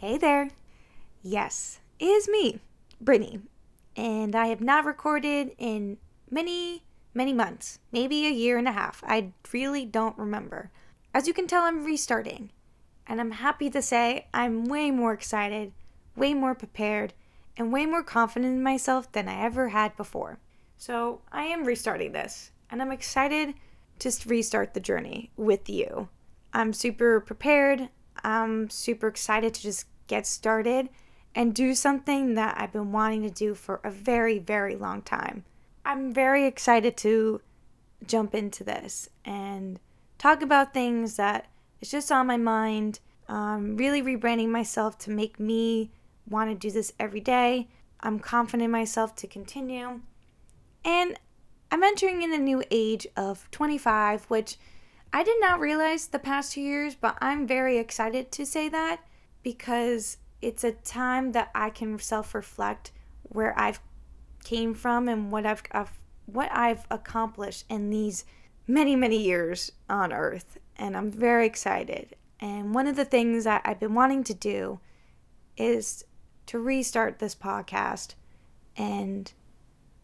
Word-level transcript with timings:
Hey 0.00 0.16
there. 0.16 0.48
Yes, 1.22 1.78
it 1.98 2.06
is 2.06 2.26
me, 2.26 2.58
Brittany. 3.02 3.40
And 3.94 4.34
I 4.34 4.46
have 4.46 4.62
not 4.62 4.86
recorded 4.86 5.50
in 5.58 5.98
many, 6.30 6.84
many 7.12 7.34
months, 7.34 7.80
maybe 7.92 8.26
a 8.26 8.30
year 8.30 8.56
and 8.56 8.66
a 8.66 8.72
half. 8.72 9.04
I 9.06 9.32
really 9.52 9.84
don't 9.84 10.16
remember. 10.16 10.70
As 11.12 11.28
you 11.28 11.34
can 11.34 11.46
tell, 11.46 11.64
I'm 11.64 11.84
restarting. 11.84 12.48
And 13.06 13.20
I'm 13.20 13.32
happy 13.32 13.68
to 13.68 13.82
say 13.82 14.26
I'm 14.32 14.64
way 14.64 14.90
more 14.90 15.12
excited, 15.12 15.72
way 16.16 16.32
more 16.32 16.54
prepared, 16.54 17.12
and 17.58 17.70
way 17.70 17.84
more 17.84 18.02
confident 18.02 18.54
in 18.54 18.62
myself 18.62 19.12
than 19.12 19.28
I 19.28 19.42
ever 19.44 19.68
had 19.68 19.98
before. 19.98 20.38
So 20.78 21.20
I 21.30 21.42
am 21.42 21.66
restarting 21.66 22.12
this, 22.12 22.52
and 22.70 22.80
I'm 22.80 22.90
excited 22.90 23.52
to 23.98 24.12
restart 24.24 24.72
the 24.72 24.80
journey 24.80 25.30
with 25.36 25.68
you. 25.68 26.08
I'm 26.54 26.72
super 26.72 27.20
prepared. 27.20 27.90
I'm 28.22 28.68
super 28.68 29.06
excited 29.06 29.54
to 29.54 29.62
just 29.62 29.86
get 30.10 30.26
started 30.26 30.90
and 31.34 31.54
do 31.54 31.74
something 31.74 32.34
that 32.34 32.56
I've 32.58 32.72
been 32.72 32.92
wanting 32.92 33.22
to 33.22 33.30
do 33.30 33.54
for 33.54 33.80
a 33.84 33.90
very, 33.90 34.38
very 34.38 34.74
long 34.74 35.00
time. 35.00 35.44
I'm 35.84 36.12
very 36.12 36.44
excited 36.46 36.96
to 36.98 37.40
jump 38.04 38.34
into 38.34 38.64
this 38.64 39.08
and 39.24 39.78
talk 40.18 40.42
about 40.42 40.74
things 40.74 41.16
that 41.16 41.46
is 41.80 41.90
just 41.90 42.10
on 42.10 42.26
my 42.26 42.36
mind. 42.36 42.98
Um, 43.28 43.76
really 43.76 44.02
rebranding 44.02 44.48
myself 44.48 44.98
to 44.98 45.10
make 45.10 45.38
me 45.38 45.92
want 46.28 46.50
to 46.50 46.56
do 46.56 46.72
this 46.72 46.92
every 46.98 47.20
day. 47.20 47.68
I'm 48.00 48.18
confident 48.18 48.64
in 48.64 48.70
myself 48.72 49.14
to 49.16 49.28
continue. 49.28 50.00
And 50.84 51.16
I'm 51.70 51.84
entering 51.84 52.22
in 52.22 52.32
a 52.32 52.38
new 52.38 52.64
age 52.72 53.06
of 53.16 53.48
25, 53.52 54.24
which 54.24 54.56
I 55.12 55.22
did 55.22 55.40
not 55.40 55.60
realize 55.60 56.08
the 56.08 56.18
past 56.18 56.52
two 56.52 56.60
years, 56.60 56.96
but 56.96 57.16
I'm 57.20 57.46
very 57.46 57.78
excited 57.78 58.32
to 58.32 58.44
say 58.44 58.68
that 58.70 59.00
because 59.42 60.18
it's 60.42 60.64
a 60.64 60.72
time 60.72 61.32
that 61.32 61.50
I 61.54 61.70
can 61.70 61.98
self-reflect 61.98 62.92
where 63.22 63.58
I've 63.58 63.80
came 64.44 64.74
from 64.74 65.08
and 65.08 65.30
what 65.30 65.46
I've, 65.46 65.62
I've 65.72 65.98
what 66.26 66.50
I've 66.52 66.86
accomplished 66.90 67.64
in 67.68 67.90
these 67.90 68.24
many 68.66 68.96
many 68.96 69.18
years 69.18 69.72
on 69.88 70.12
earth 70.12 70.58
and 70.76 70.96
I'm 70.96 71.10
very 71.10 71.46
excited. 71.46 72.16
And 72.40 72.74
one 72.74 72.86
of 72.86 72.96
the 72.96 73.04
things 73.04 73.44
that 73.44 73.62
I've 73.64 73.80
been 73.80 73.94
wanting 73.94 74.24
to 74.24 74.34
do 74.34 74.80
is 75.58 76.04
to 76.46 76.58
restart 76.58 77.18
this 77.18 77.34
podcast 77.34 78.14
and 78.76 79.30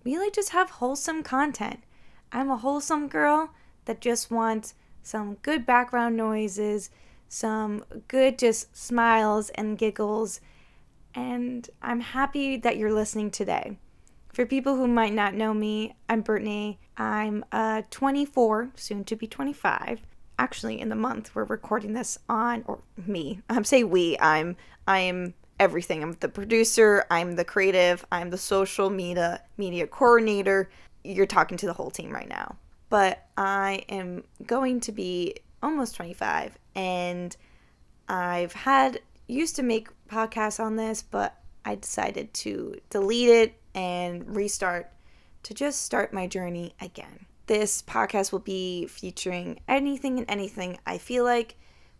really 0.05 0.31
just 0.31 0.51
have 0.51 0.71
wholesome 0.71 1.23
content. 1.23 1.83
I'm 2.31 2.51
a 2.51 2.59
wholesome 2.59 3.09
girl 3.09 3.51
that 3.87 4.03
just 4.03 4.31
wants 4.31 4.75
some 5.03 5.37
good 5.37 5.65
background 5.65 6.17
noises, 6.17 6.91
some 7.29 7.85
good 8.09 8.39
just 8.39 8.77
smiles 8.77 9.51
and 9.51 9.79
giggles. 9.79 10.41
And 11.15 11.69
I'm 11.83 12.01
happy 12.01 12.57
that 12.59 12.77
you're 12.77 12.93
listening 12.93 13.31
today. 13.31 13.79
For 14.33 14.45
people 14.45 14.77
who 14.77 14.87
might 14.87 15.15
not 15.15 15.35
know 15.35 15.55
me, 15.55 15.97
I'm 16.09 16.21
Brittany. 16.21 16.79
I'm 16.97 17.45
uh, 17.53 17.83
24, 17.91 18.71
soon 18.75 19.05
to 19.05 19.17
be 19.17 19.27
25. 19.27 20.03
Actually, 20.39 20.81
in 20.81 20.91
the 20.91 20.95
month 20.97 21.35
we're 21.35 21.45
recording 21.45 21.95
this 21.95 22.19
on, 22.29 22.63
or 22.67 22.81
me. 23.07 23.41
I'm 23.49 23.65
say 23.65 23.83
we. 23.83 24.19
I'm 24.19 24.57
I'm 24.87 25.33
everything. 25.59 26.03
I'm 26.03 26.13
the 26.21 26.29
producer. 26.29 27.07
I'm 27.11 27.37
the 27.37 27.45
creative. 27.45 28.05
I'm 28.13 28.29
the 28.29 28.37
social 28.37 28.91
media 28.91 29.43
media 29.57 29.87
coordinator. 29.87 30.69
You're 31.03 31.25
talking 31.25 31.57
to 31.59 31.67
the 31.67 31.73
whole 31.73 31.91
team 31.91 32.11
right 32.11 32.29
now 32.29 32.57
but 32.89 33.27
I 33.37 33.85
am 33.89 34.25
going 34.47 34.81
to 34.81 34.93
be 34.93 35.37
almost 35.63 35.97
25 35.97 36.59
and 36.75 37.37
I've 38.09 38.53
had 38.53 39.01
used 39.27 39.57
to 39.57 39.63
make 39.63 39.89
podcasts 40.09 40.61
on 40.61 40.77
this, 40.77 41.03
but 41.03 41.37
I 41.65 41.75
decided 41.75 42.33
to 42.35 42.81
delete 42.91 43.29
it 43.29 43.61
and 43.75 44.37
restart 44.37 44.91
to 45.43 45.55
just 45.55 45.83
start 45.83 46.13
my 46.13 46.27
journey 46.27 46.75
again. 46.81 47.27
This 47.47 47.83
podcast 47.83 48.33
will 48.33 48.41
be 48.41 48.87
featuring 48.87 49.61
anything 49.69 50.19
and 50.19 50.31
anything 50.31 50.79
I 50.87 50.99
feel 50.99 51.25
like, 51.25 51.57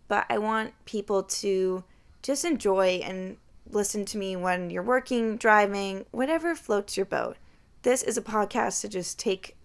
but 0.07 0.25
I 0.29 0.37
want 0.37 0.73
people 0.85 1.23
to 1.23 1.83
just 2.21 2.45
enjoy 2.45 3.01
and 3.03 3.37
listen 3.69 4.05
to 4.05 4.17
me 4.17 4.35
when 4.35 4.69
you're 4.69 4.83
working, 4.83 5.37
driving, 5.37 6.05
whatever 6.11 6.55
floats 6.55 6.97
your 6.97 7.05
boat. 7.05 7.37
This 7.83 8.03
is 8.03 8.17
a 8.17 8.21
podcast 8.21 8.81
to 8.81 8.89
just 8.89 9.19
take 9.19 9.57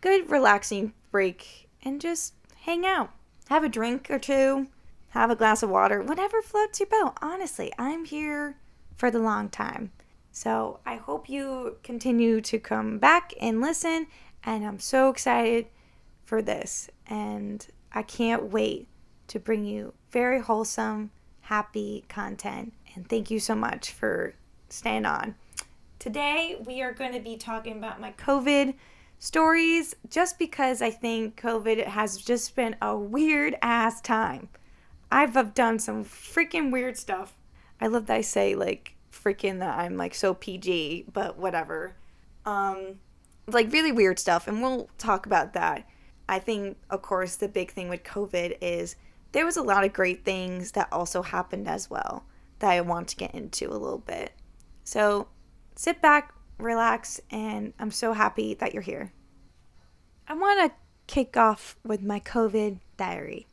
good 0.00 0.30
relaxing 0.30 0.92
break 1.10 1.68
and 1.82 2.00
just 2.00 2.34
hang 2.62 2.84
out. 2.84 3.10
Have 3.52 3.64
a 3.64 3.68
drink 3.68 4.10
or 4.10 4.18
two, 4.18 4.68
have 5.10 5.30
a 5.30 5.36
glass 5.36 5.62
of 5.62 5.68
water, 5.68 6.00
whatever 6.00 6.40
floats 6.40 6.80
your 6.80 6.86
boat. 6.86 7.18
Honestly, 7.20 7.70
I'm 7.78 8.06
here 8.06 8.56
for 8.96 9.10
the 9.10 9.18
long 9.18 9.50
time. 9.50 9.92
So 10.30 10.80
I 10.86 10.96
hope 10.96 11.28
you 11.28 11.76
continue 11.82 12.40
to 12.40 12.58
come 12.58 12.96
back 12.96 13.34
and 13.38 13.60
listen. 13.60 14.06
And 14.42 14.64
I'm 14.64 14.78
so 14.78 15.10
excited 15.10 15.66
for 16.24 16.40
this. 16.40 16.88
And 17.08 17.66
I 17.92 18.02
can't 18.04 18.44
wait 18.44 18.88
to 19.28 19.38
bring 19.38 19.66
you 19.66 19.92
very 20.10 20.40
wholesome, 20.40 21.10
happy 21.42 22.06
content. 22.08 22.72
And 22.94 23.06
thank 23.06 23.30
you 23.30 23.38
so 23.38 23.54
much 23.54 23.90
for 23.90 24.32
staying 24.70 25.04
on. 25.04 25.34
Today, 25.98 26.56
we 26.64 26.80
are 26.80 26.94
going 26.94 27.12
to 27.12 27.20
be 27.20 27.36
talking 27.36 27.76
about 27.76 28.00
my 28.00 28.12
COVID 28.12 28.72
stories 29.22 29.94
just 30.10 30.36
because 30.36 30.82
I 30.82 30.90
think 30.90 31.40
COVID 31.40 31.86
has 31.86 32.16
just 32.16 32.56
been 32.56 32.74
a 32.82 32.96
weird 32.96 33.54
ass 33.62 34.00
time. 34.00 34.48
I've 35.12 35.54
done 35.54 35.78
some 35.78 36.04
freaking 36.04 36.72
weird 36.72 36.96
stuff. 36.96 37.36
I 37.80 37.86
love 37.86 38.06
that 38.06 38.16
I 38.16 38.20
say 38.22 38.56
like 38.56 38.96
freaking 39.12 39.60
that 39.60 39.78
I'm 39.78 39.96
like 39.96 40.16
so 40.16 40.34
PG, 40.34 41.04
but 41.12 41.38
whatever. 41.38 41.94
Um 42.44 42.98
like 43.46 43.72
really 43.72 43.92
weird 43.92 44.18
stuff 44.18 44.48
and 44.48 44.60
we'll 44.60 44.90
talk 44.98 45.24
about 45.24 45.52
that. 45.52 45.88
I 46.28 46.40
think 46.40 46.76
of 46.90 47.02
course 47.02 47.36
the 47.36 47.46
big 47.46 47.70
thing 47.70 47.88
with 47.88 48.02
COVID 48.02 48.58
is 48.60 48.96
there 49.30 49.46
was 49.46 49.56
a 49.56 49.62
lot 49.62 49.84
of 49.84 49.92
great 49.92 50.24
things 50.24 50.72
that 50.72 50.88
also 50.90 51.22
happened 51.22 51.68
as 51.68 51.88
well 51.88 52.24
that 52.58 52.72
I 52.72 52.80
want 52.80 53.06
to 53.08 53.16
get 53.16 53.36
into 53.36 53.68
a 53.68 53.78
little 53.78 53.98
bit. 53.98 54.32
So 54.82 55.28
sit 55.76 56.02
back, 56.02 56.34
relax, 56.58 57.20
and 57.30 57.72
I'm 57.78 57.90
so 57.90 58.12
happy 58.12 58.54
that 58.54 58.72
you're 58.72 58.82
here. 58.82 59.12
I 60.28 60.34
want 60.34 60.60
to 60.60 60.76
kick 61.12 61.36
off 61.36 61.76
with 61.84 62.02
my 62.02 62.20
COVID 62.20 62.78
diary. 62.96 63.46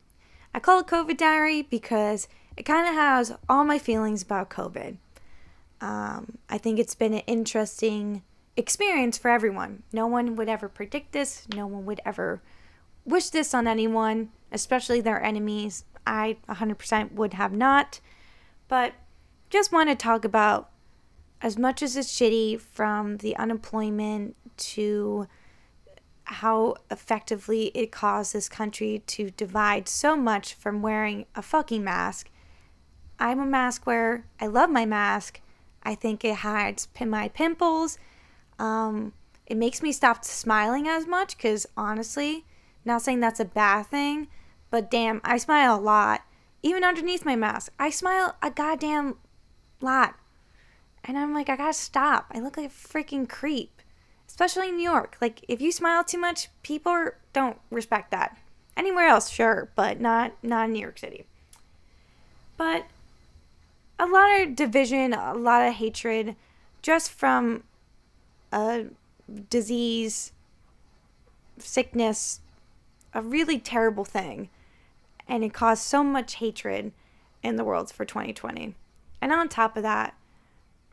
I 0.53 0.59
call 0.59 0.79
it 0.79 0.87
COVID 0.87 1.17
diary 1.17 1.61
because 1.61 2.27
it 2.57 2.63
kind 2.63 2.87
of 2.87 2.93
has 2.93 3.33
all 3.47 3.63
my 3.63 3.79
feelings 3.79 4.21
about 4.21 4.49
COVID. 4.49 4.97
Um, 5.81 6.37
I 6.49 6.57
think 6.57 6.79
it's 6.79 6.95
been 6.95 7.13
an 7.13 7.21
interesting 7.21 8.23
experience 8.57 9.17
for 9.17 9.29
everyone. 9.31 9.83
No 9.93 10.07
one 10.07 10.35
would 10.35 10.49
ever 10.49 10.67
predict 10.67 11.11
this, 11.11 11.47
no 11.55 11.67
one 11.67 11.85
would 11.85 12.01
ever 12.05 12.41
wish 13.05 13.29
this 13.29 13.53
on 13.53 13.67
anyone, 13.67 14.29
especially 14.51 15.01
their 15.01 15.21
enemies. 15.21 15.85
I 16.05 16.37
100% 16.49 17.13
would 17.13 17.33
have 17.33 17.53
not. 17.53 17.99
But 18.67 18.93
just 19.49 19.71
want 19.71 19.89
to 19.89 19.95
talk 19.95 20.25
about 20.25 20.69
as 21.41 21.57
much 21.57 21.81
as 21.81 21.95
it's 21.95 22.11
shitty 22.11 22.59
from 22.59 23.17
the 23.17 23.35
unemployment 23.37 24.35
to 24.57 25.27
how 26.23 26.75
effectively 26.91 27.71
it 27.73 27.91
caused 27.91 28.33
this 28.33 28.47
country 28.47 29.01
to 29.07 29.31
divide 29.31 29.87
so 29.87 30.15
much 30.15 30.53
from 30.53 30.81
wearing 30.81 31.25
a 31.35 31.41
fucking 31.41 31.83
mask. 31.83 32.29
I'm 33.19 33.39
a 33.39 33.45
mask 33.45 33.87
wearer. 33.87 34.25
I 34.39 34.47
love 34.47 34.69
my 34.69 34.85
mask. 34.85 35.41
I 35.81 35.95
think 35.95 36.23
it 36.23 36.35
hides 36.35 36.87
my 37.03 37.29
pimples. 37.29 37.97
Um, 38.59 39.13
it 39.47 39.57
makes 39.57 39.81
me 39.81 39.91
stop 39.91 40.23
smiling 40.23 40.87
as 40.87 41.07
much 41.07 41.35
because 41.35 41.65
honestly, 41.75 42.45
not 42.85 43.01
saying 43.01 43.21
that's 43.21 43.39
a 43.39 43.45
bad 43.45 43.87
thing, 43.87 44.27
but 44.69 44.91
damn, 44.91 45.21
I 45.23 45.37
smile 45.37 45.77
a 45.77 45.81
lot. 45.81 46.21
Even 46.61 46.83
underneath 46.83 47.25
my 47.25 47.35
mask, 47.35 47.71
I 47.79 47.89
smile 47.89 48.35
a 48.41 48.51
goddamn 48.51 49.15
lot. 49.81 50.15
And 51.03 51.17
I'm 51.17 51.33
like, 51.33 51.49
I 51.49 51.55
gotta 51.55 51.73
stop. 51.73 52.31
I 52.31 52.39
look 52.39 52.57
like 52.57 52.67
a 52.67 52.69
freaking 52.69 53.27
creep, 53.27 53.81
especially 54.27 54.69
in 54.69 54.77
New 54.77 54.83
York. 54.83 55.17
Like, 55.21 55.43
if 55.47 55.61
you 55.61 55.71
smile 55.71 56.03
too 56.03 56.19
much, 56.19 56.49
people 56.63 57.09
don't 57.33 57.57
respect 57.71 58.11
that. 58.11 58.37
Anywhere 58.77 59.07
else, 59.07 59.29
sure, 59.29 59.69
but 59.75 59.99
not 59.99 60.33
not 60.43 60.65
in 60.65 60.73
New 60.73 60.81
York 60.81 60.99
City. 60.99 61.25
But 62.57 62.85
a 63.97 64.05
lot 64.05 64.41
of 64.41 64.55
division, 64.55 65.13
a 65.13 65.33
lot 65.33 65.67
of 65.67 65.73
hatred, 65.73 66.35
just 66.81 67.11
from 67.11 67.63
a 68.51 68.85
disease, 69.49 70.31
sickness, 71.57 72.39
a 73.13 73.21
really 73.21 73.59
terrible 73.59 74.05
thing. 74.05 74.49
And 75.27 75.43
it 75.43 75.53
caused 75.53 75.83
so 75.83 76.03
much 76.03 76.35
hatred 76.35 76.91
in 77.43 77.55
the 77.55 77.63
world 77.63 77.91
for 77.91 78.05
2020. 78.05 78.75
And 79.21 79.31
on 79.31 79.49
top 79.49 79.77
of 79.77 79.83
that, 79.83 80.15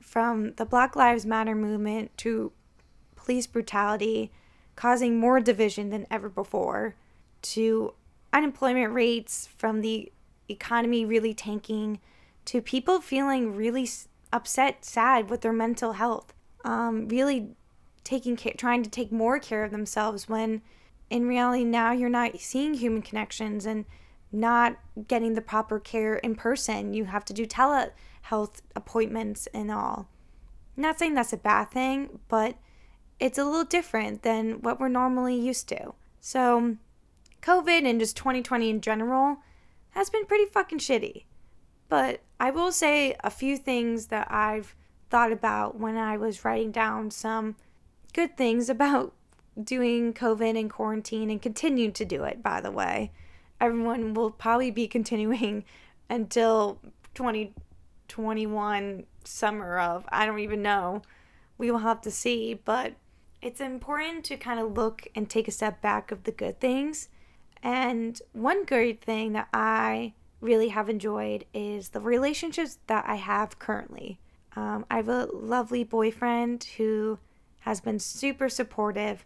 from 0.06 0.52
the 0.52 0.64
Black 0.64 0.94
Lives 0.94 1.26
Matter 1.26 1.54
movement 1.54 2.16
to 2.18 2.52
police 3.16 3.48
brutality, 3.48 4.30
causing 4.76 5.18
more 5.18 5.40
division 5.40 5.90
than 5.90 6.06
ever 6.10 6.28
before, 6.28 6.94
to 7.42 7.92
unemployment 8.32 8.94
rates 8.94 9.48
from 9.58 9.80
the 9.80 10.12
economy 10.48 11.04
really 11.04 11.34
tanking, 11.34 11.98
to 12.44 12.62
people 12.62 13.00
feeling 13.00 13.56
really 13.56 13.88
upset, 14.32 14.84
sad 14.84 15.28
with 15.28 15.40
their 15.40 15.52
mental 15.52 15.94
health, 15.94 16.32
um, 16.64 17.08
really 17.08 17.48
taking 18.04 18.36
care, 18.36 18.54
trying 18.56 18.84
to 18.84 18.90
take 18.90 19.10
more 19.10 19.40
care 19.40 19.64
of 19.64 19.72
themselves 19.72 20.28
when 20.28 20.62
in 21.10 21.26
reality 21.26 21.64
now 21.64 21.90
you're 21.90 22.08
not 22.08 22.38
seeing 22.38 22.74
human 22.74 23.02
connections 23.02 23.66
and 23.66 23.84
not 24.30 24.76
getting 25.08 25.34
the 25.34 25.40
proper 25.40 25.80
care 25.80 26.14
in 26.16 26.36
person. 26.36 26.94
You 26.94 27.06
have 27.06 27.24
to 27.24 27.32
do 27.32 27.44
telehealth 28.26 28.60
appointments 28.74 29.46
and 29.52 29.70
all. 29.70 30.08
not 30.76 30.98
saying 30.98 31.14
that's 31.14 31.32
a 31.32 31.38
bad 31.38 31.70
thing, 31.70 32.18
but 32.28 32.56
it's 33.18 33.38
a 33.38 33.44
little 33.44 33.64
different 33.64 34.22
than 34.22 34.60
what 34.60 34.78
we're 34.78 34.88
normally 34.88 35.34
used 35.34 35.68
to. 35.68 35.94
So, 36.20 36.76
COVID 37.42 37.88
and 37.88 37.98
just 38.00 38.16
2020 38.16 38.68
in 38.68 38.80
general 38.80 39.38
has 39.90 40.10
been 40.10 40.26
pretty 40.26 40.44
fucking 40.46 40.80
shitty. 40.80 41.24
But 41.88 42.20
I 42.38 42.50
will 42.50 42.72
say 42.72 43.16
a 43.24 43.30
few 43.30 43.56
things 43.56 44.08
that 44.08 44.30
I've 44.30 44.74
thought 45.08 45.32
about 45.32 45.78
when 45.78 45.96
I 45.96 46.16
was 46.16 46.44
writing 46.44 46.72
down 46.72 47.10
some 47.10 47.56
good 48.12 48.36
things 48.36 48.68
about 48.68 49.14
doing 49.62 50.12
COVID 50.12 50.58
and 50.58 50.70
quarantine 50.70 51.30
and 51.30 51.40
continue 51.40 51.90
to 51.92 52.04
do 52.04 52.24
it, 52.24 52.42
by 52.42 52.60
the 52.60 52.70
way. 52.70 53.12
Everyone 53.60 54.12
will 54.12 54.30
probably 54.30 54.70
be 54.70 54.86
continuing 54.98 55.64
until 56.10 56.78
2021 58.08 59.04
summer 59.24 59.78
of, 59.78 60.04
I 60.10 60.26
don't 60.26 60.38
even 60.38 60.62
know. 60.62 61.02
We 61.58 61.70
will 61.70 61.78
have 61.78 62.00
to 62.02 62.10
see, 62.10 62.54
but 62.54 62.94
it's 63.42 63.60
important 63.60 64.24
to 64.26 64.36
kind 64.36 64.60
of 64.60 64.76
look 64.76 65.06
and 65.14 65.28
take 65.28 65.48
a 65.48 65.52
step 65.52 65.80
back 65.80 66.10
of 66.10 66.24
the 66.24 66.32
good 66.32 66.60
things. 66.60 67.08
And 67.62 68.20
one 68.32 68.64
great 68.64 69.02
thing 69.02 69.32
that 69.32 69.48
I 69.52 70.14
really 70.40 70.68
have 70.68 70.88
enjoyed 70.88 71.44
is 71.54 71.90
the 71.90 72.00
relationships 72.00 72.78
that 72.86 73.04
I 73.06 73.16
have 73.16 73.58
currently. 73.58 74.18
Um, 74.54 74.86
I 74.90 74.96
have 74.96 75.08
a 75.08 75.28
lovely 75.32 75.84
boyfriend 75.84 76.64
who 76.76 77.18
has 77.60 77.80
been 77.80 77.98
super 77.98 78.48
supportive 78.48 79.24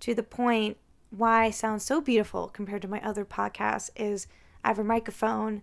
to 0.00 0.14
the 0.14 0.22
point 0.22 0.76
why 1.10 1.46
I 1.46 1.50
sound 1.50 1.82
so 1.82 2.00
beautiful 2.00 2.48
compared 2.48 2.82
to 2.82 2.88
my 2.88 3.00
other 3.00 3.24
podcasts 3.24 3.90
is 3.96 4.26
I 4.62 4.68
have 4.68 4.78
a 4.78 4.84
microphone 4.84 5.62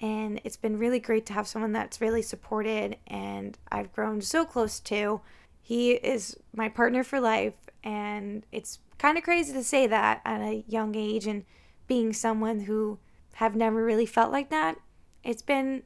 and 0.00 0.40
it's 0.44 0.56
been 0.56 0.78
really 0.78 1.00
great 1.00 1.26
to 1.26 1.32
have 1.32 1.48
someone 1.48 1.72
that's 1.72 2.00
really 2.00 2.22
supported 2.22 2.96
and 3.06 3.58
I've 3.70 3.92
grown 3.92 4.20
so 4.20 4.44
close 4.44 4.80
to. 4.80 5.20
He 5.60 5.92
is 5.92 6.36
my 6.54 6.68
partner 6.68 7.02
for 7.02 7.20
life 7.20 7.54
and 7.82 8.46
it's 8.52 8.78
kind 8.98 9.18
of 9.18 9.24
crazy 9.24 9.52
to 9.52 9.64
say 9.64 9.86
that 9.86 10.20
at 10.24 10.40
a 10.40 10.64
young 10.68 10.94
age 10.94 11.26
and 11.26 11.44
being 11.86 12.12
someone 12.12 12.60
who 12.60 12.98
have 13.34 13.56
never 13.56 13.84
really 13.84 14.06
felt 14.06 14.30
like 14.30 14.50
that. 14.50 14.78
It's 15.24 15.42
been 15.42 15.82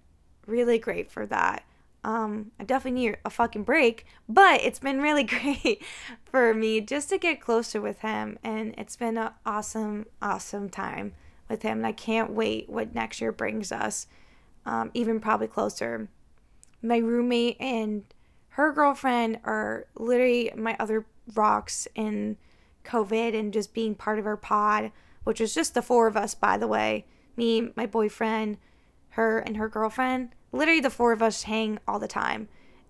really 0.47 0.79
great 0.79 1.11
for 1.11 1.26
that. 1.26 1.65
Um, 2.05 2.50
I 2.58 2.65
definitely 2.65 3.00
need 3.00 3.17
a 3.25 3.31
fucking 3.31 3.62
break, 3.62 4.06
but 4.29 4.61
it's 4.62 4.81
been 4.81 5.00
really 5.00 5.23
great 5.25 5.82
for 6.25 6.53
me 6.53 6.81
just 6.81 7.08
to 7.11 7.19
get 7.19 7.41
closer 7.41 7.81
with 7.81 8.00
him, 8.00 8.38
and 8.43 8.75
it's 8.76 8.97
been 8.97 9.17
an 9.17 9.31
awesome, 9.47 10.06
awesome 10.20 10.69
time 10.69 11.15
with 11.53 11.63
him. 11.63 11.79
And 11.79 11.87
I 11.87 11.93
can't 11.93 12.33
wait 12.33 12.69
what 12.69 12.95
next 12.95 13.21
year 13.21 13.31
brings 13.31 13.71
us, 13.71 14.09
um, 14.67 14.91
even 14.95 15.21
probably 15.21 15.47
closer. 15.47 16.09
My 16.83 16.97
roommate 16.97 17.57
and 17.61 18.03
her 18.51 18.73
girlfriend 18.73 19.39
are 19.45 19.87
literally 19.95 20.51
my 20.57 20.77
other 20.81 21.07
rocks 21.35 21.87
in 21.95 22.37
COVID 22.85 23.39
and 23.39 23.53
just 23.53 23.73
being 23.73 23.95
part 23.95 24.19
of 24.19 24.27
our 24.27 24.37
pod, 24.37 24.91
which 25.23 25.41
is 25.41 25.55
just 25.55 25.75
the 25.75 25.83
four 25.83 26.09
of 26.09 26.17
us, 26.17 26.35
by 26.35 26.59
the 26.59 26.67
way 26.67 27.07
me, 27.37 27.71
my 27.77 27.87
boyfriend, 27.87 28.59
her, 29.11 29.39
and 29.39 29.57
her 29.57 29.69
girlfriend. 29.69 30.31
Literally, 30.53 30.81
the 30.81 30.91
four 30.91 31.13
of 31.13 31.23
us 31.23 31.45
hang 31.45 31.79
all 31.89 31.99
the 31.99 32.09
time. 32.09 32.49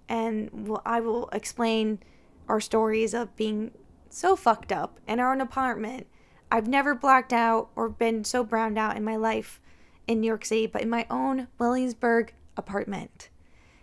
And 0.09 0.77
I 0.85 1.01
will 1.01 1.29
explain 1.33 2.01
our 2.49 2.61
stories 2.61 3.15
of 3.15 3.37
being 3.37 3.73
so 4.09 4.37
fucked 4.37 4.73
up 4.73 4.99
in 5.07 5.21
our 5.21 5.33
own 5.33 5.41
apartment. 5.41 6.07
I've 6.53 6.69
never 6.69 6.95
blacked 6.95 7.33
out 7.33 7.71
or 7.75 7.89
been 7.89 8.25
so 8.25 8.45
browned 8.45 8.77
out 8.77 8.95
in 8.95 9.03
my 9.03 9.17
life 9.17 9.59
in 10.07 10.21
New 10.21 10.27
York 10.27 10.45
City, 10.45 10.67
but 10.67 10.83
in 10.83 10.91
my 10.91 11.07
own 11.09 11.49
Williamsburg 11.59 12.35
apartment. 12.59 13.31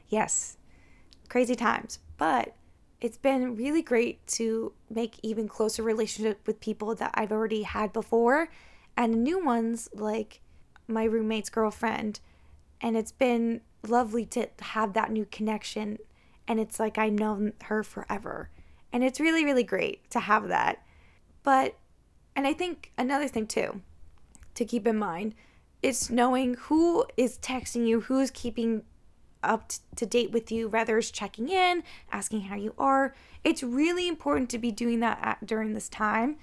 Yes, 0.07 0.57
crazy 1.29 1.55
times. 1.55 1.97
But 2.17 2.55
it's 3.01 3.17
been 3.17 3.55
really 3.55 3.81
great 3.81 4.25
to 4.27 4.73
make 4.87 5.15
even 5.23 5.47
closer 5.47 5.81
relationship 5.81 6.45
with 6.45 6.59
people 6.59 6.93
that 6.93 7.09
I've 7.15 7.31
already 7.31 7.63
had 7.63 7.91
before 7.91 8.49
and 8.95 9.23
new 9.23 9.43
ones 9.43 9.89
like 9.91 10.39
my 10.87 11.05
roommate's 11.05 11.49
girlfriend. 11.49 12.19
And 12.81 12.95
it's 12.95 13.11
been 13.11 13.61
lovely 13.87 14.25
to 14.27 14.47
have 14.59 14.93
that 14.93 15.11
new 15.11 15.25
connection. 15.25 15.97
And 16.47 16.59
it's 16.59 16.79
like 16.79 16.99
I've 16.99 17.13
known 17.13 17.53
her 17.63 17.81
forever. 17.81 18.51
And 18.93 19.03
it's 19.03 19.19
really, 19.19 19.43
really 19.43 19.63
great 19.63 20.07
to 20.11 20.19
have 20.19 20.49
that. 20.49 20.83
But, 21.41 21.78
and 22.39 22.47
I 22.47 22.53
think 22.53 22.91
another 22.97 23.27
thing 23.27 23.45
too 23.45 23.81
to 24.55 24.65
keep 24.65 24.87
in 24.87 24.97
mind 24.97 25.35
is 25.81 26.09
knowing 26.09 26.55
who 26.55 27.05
is 27.15 27.37
texting 27.37 27.87
you, 27.87 28.01
who's 28.01 28.31
keeping 28.31 28.83
up 29.43 29.71
to 29.95 30.05
date 30.05 30.31
with 30.31 30.51
you, 30.51 30.67
whether 30.67 30.97
it's 30.97 31.11
checking 31.11 31.49
in, 31.49 31.83
asking 32.11 32.41
how 32.41 32.55
you 32.55 32.73
are. 32.77 33.13
It's 33.43 33.63
really 33.63 34.07
important 34.07 34.49
to 34.51 34.57
be 34.57 34.71
doing 34.71 34.99
that 35.01 35.19
at, 35.21 35.45
during 35.45 35.73
this 35.73 35.87
time. 35.87 36.37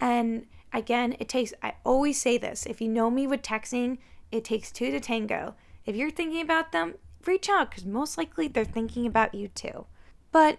And 0.00 0.46
Again, 0.72 1.16
it 1.18 1.28
takes, 1.28 1.52
I 1.62 1.74
always 1.84 2.20
say 2.20 2.38
this 2.38 2.64
if 2.66 2.80
you 2.80 2.88
know 2.88 3.10
me 3.10 3.26
with 3.26 3.42
texting, 3.42 3.98
it 4.30 4.44
takes 4.44 4.72
two 4.72 4.90
to 4.90 5.00
tango. 5.00 5.54
If 5.84 5.96
you're 5.96 6.10
thinking 6.10 6.40
about 6.40 6.72
them, 6.72 6.94
reach 7.26 7.48
out 7.48 7.70
because 7.70 7.84
most 7.84 8.16
likely 8.16 8.48
they're 8.48 8.64
thinking 8.64 9.06
about 9.06 9.34
you 9.34 9.48
too. 9.48 9.86
But 10.30 10.58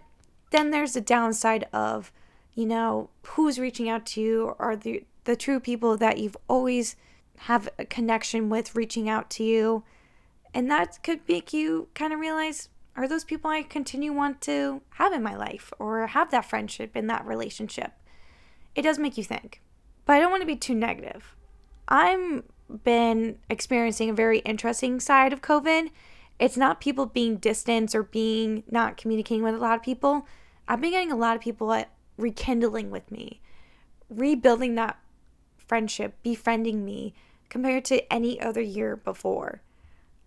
then 0.52 0.70
there's 0.70 0.94
the 0.94 1.02
downside 1.02 1.68
of, 1.74 2.12
you 2.54 2.66
know, 2.66 3.10
who's 3.24 3.60
reaching 3.60 3.90
out 3.90 4.06
to 4.08 4.22
you 4.22 4.56
are 4.60 4.76
the, 4.76 5.04
the 5.24 5.36
true 5.36 5.60
people 5.60 5.98
that 5.98 6.18
you've 6.18 6.38
always 6.48 6.96
have 7.38 7.68
a 7.80 7.86
connection 7.86 8.50
with 8.50 8.76
reaching 8.76 9.10
out 9.10 9.30
to 9.32 9.44
you. 9.44 9.84
And 10.54 10.70
that 10.70 11.02
could 11.04 11.22
make 11.28 11.52
you 11.52 11.88
kind 11.94 12.14
of 12.14 12.20
realize 12.20 12.70
are 12.96 13.08
those 13.08 13.24
people 13.24 13.50
I 13.50 13.64
continue 13.64 14.14
want 14.14 14.40
to 14.42 14.82
have 14.92 15.14
in 15.14 15.24
my 15.24 15.36
life 15.36 15.74
or 15.80 16.06
have 16.06 16.30
that 16.30 16.46
friendship 16.46 16.96
in 16.96 17.08
that 17.08 17.26
relationship? 17.26 17.94
It 18.76 18.84
does 18.84 19.00
make 19.00 19.18
you 19.18 19.24
think. 19.24 19.62
But 20.06 20.14
I 20.14 20.20
don't 20.20 20.30
want 20.30 20.42
to 20.42 20.48
be 20.48 20.56
too 20.56 20.76
negative. 20.76 21.36
I'm 21.88 22.44
been 22.84 23.38
experiencing 23.50 24.10
a 24.10 24.14
very 24.14 24.40
interesting 24.40 25.00
side 25.00 25.34
of 25.34 25.42
COVID. 25.42 25.90
It's 26.40 26.58
not 26.58 26.82
people 26.82 27.06
being 27.06 27.38
distant 27.38 27.94
or 27.94 28.04
being 28.04 28.64
not 28.70 28.98
communicating 28.98 29.44
with 29.44 29.56
a 29.56 29.60
lot 29.60 29.76
of 29.76 29.84
people. 29.84 30.28
I've 30.68 30.82
been 30.82 30.92
getting 30.92 31.12
a 31.12 31.18
lot 31.18 31.36
of 31.36 31.42
people 31.42 31.68
rekindling 32.18 32.92
with 32.92 33.12
me, 33.12 33.42
rebuilding 34.10 34.76
that 34.76 34.98
friendship, 35.58 36.16
befriending 36.24 36.86
me 36.86 37.14
compared 37.50 37.86
to 37.86 38.14
any 38.14 38.40
other 38.40 38.62
year 38.62 38.96
before. 38.96 39.62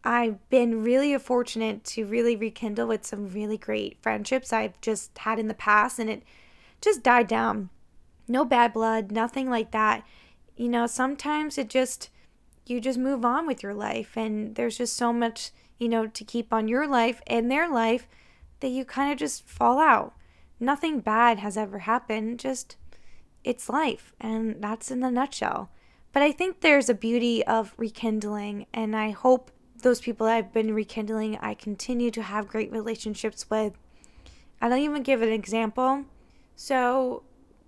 I've 0.05 0.49
been 0.50 0.85
really 0.85 1.16
fortunate 1.19 1.83
to 1.85 2.07
really 2.07 2.37
rekindle 2.37 2.87
with 2.87 3.05
some 3.05 3.28
really 3.28 3.59
great 3.59 3.99
friendships 4.00 4.52
I've 4.52 4.81
just 4.81 5.16
had 5.19 5.38
in 5.38 5.49
the 5.49 5.55
past, 5.55 5.99
and 5.99 6.09
it 6.09 6.23
just 6.81 7.02
died 7.02 7.26
down 7.26 7.71
no 8.28 8.45
bad 8.45 8.73
blood, 8.73 9.11
nothing 9.11 9.50
like 9.50 9.71
that. 9.73 10.05
You 10.57 10.69
know, 10.69 10.87
sometimes 10.87 11.59
it 11.59 11.69
just, 11.69 12.11
you 12.66 12.81
just 12.81 12.99
move 12.99 13.25
on 13.25 13.47
with 13.47 13.62
your 13.62 13.75
life, 13.75 14.16
and 14.16 14.55
there's 14.55 14.78
just 14.78 14.97
so 14.97 15.12
much, 15.12 15.50
you 15.78 15.88
know, 15.88 16.07
to 16.07 16.25
keep 16.25 16.52
on 16.52 16.69
your 16.69 16.87
life 16.87 17.21
and 17.26 17.50
their 17.50 17.69
life 17.69 18.09
that 18.61 18.69
you 18.69 18.85
kind 18.85 19.12
of 19.12 19.19
just 19.19 19.47
fall 19.49 19.78
out. 19.78 20.14
Nothing 20.59 21.01
bad 21.01 21.39
has 21.39 21.57
ever 21.57 21.81
happened, 21.81 22.39
just 22.39 22.77
it's 23.45 23.69
life, 23.69 24.13
and 24.21 24.63
that's 24.63 24.91
in 24.91 25.03
a 25.03 25.11
nutshell. 25.11 25.71
But 26.13 26.23
I 26.23 26.33
think 26.33 26.61
there's 26.61 26.89
a 26.89 26.95
beauty 26.95 27.45
of 27.45 27.75
rekindling, 27.77 28.67
and 28.73 28.97
I 28.97 29.11
hope 29.11 29.51
those 29.83 30.01
people 30.01 30.27
I've 30.27 30.53
been 30.53 30.75
rekindling, 30.75 31.37
I 31.39 31.55
continue 31.55 32.11
to 32.13 32.23
have 32.23 32.49
great 32.49 32.73
relationships 32.73 33.51
with. 33.51 33.75
I'll 34.61 34.75
even 34.75 35.03
give 35.03 35.23
an 35.23 35.29
example. 35.29 36.05
So, 36.55 37.23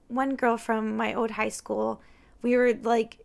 one 0.09 0.35
girl 0.35 0.57
from 0.57 0.97
my 0.97 1.13
old 1.13 1.33
high 1.33 1.51
school. 1.51 2.01
We 2.41 2.57
were 2.57 2.73
like 2.73 3.19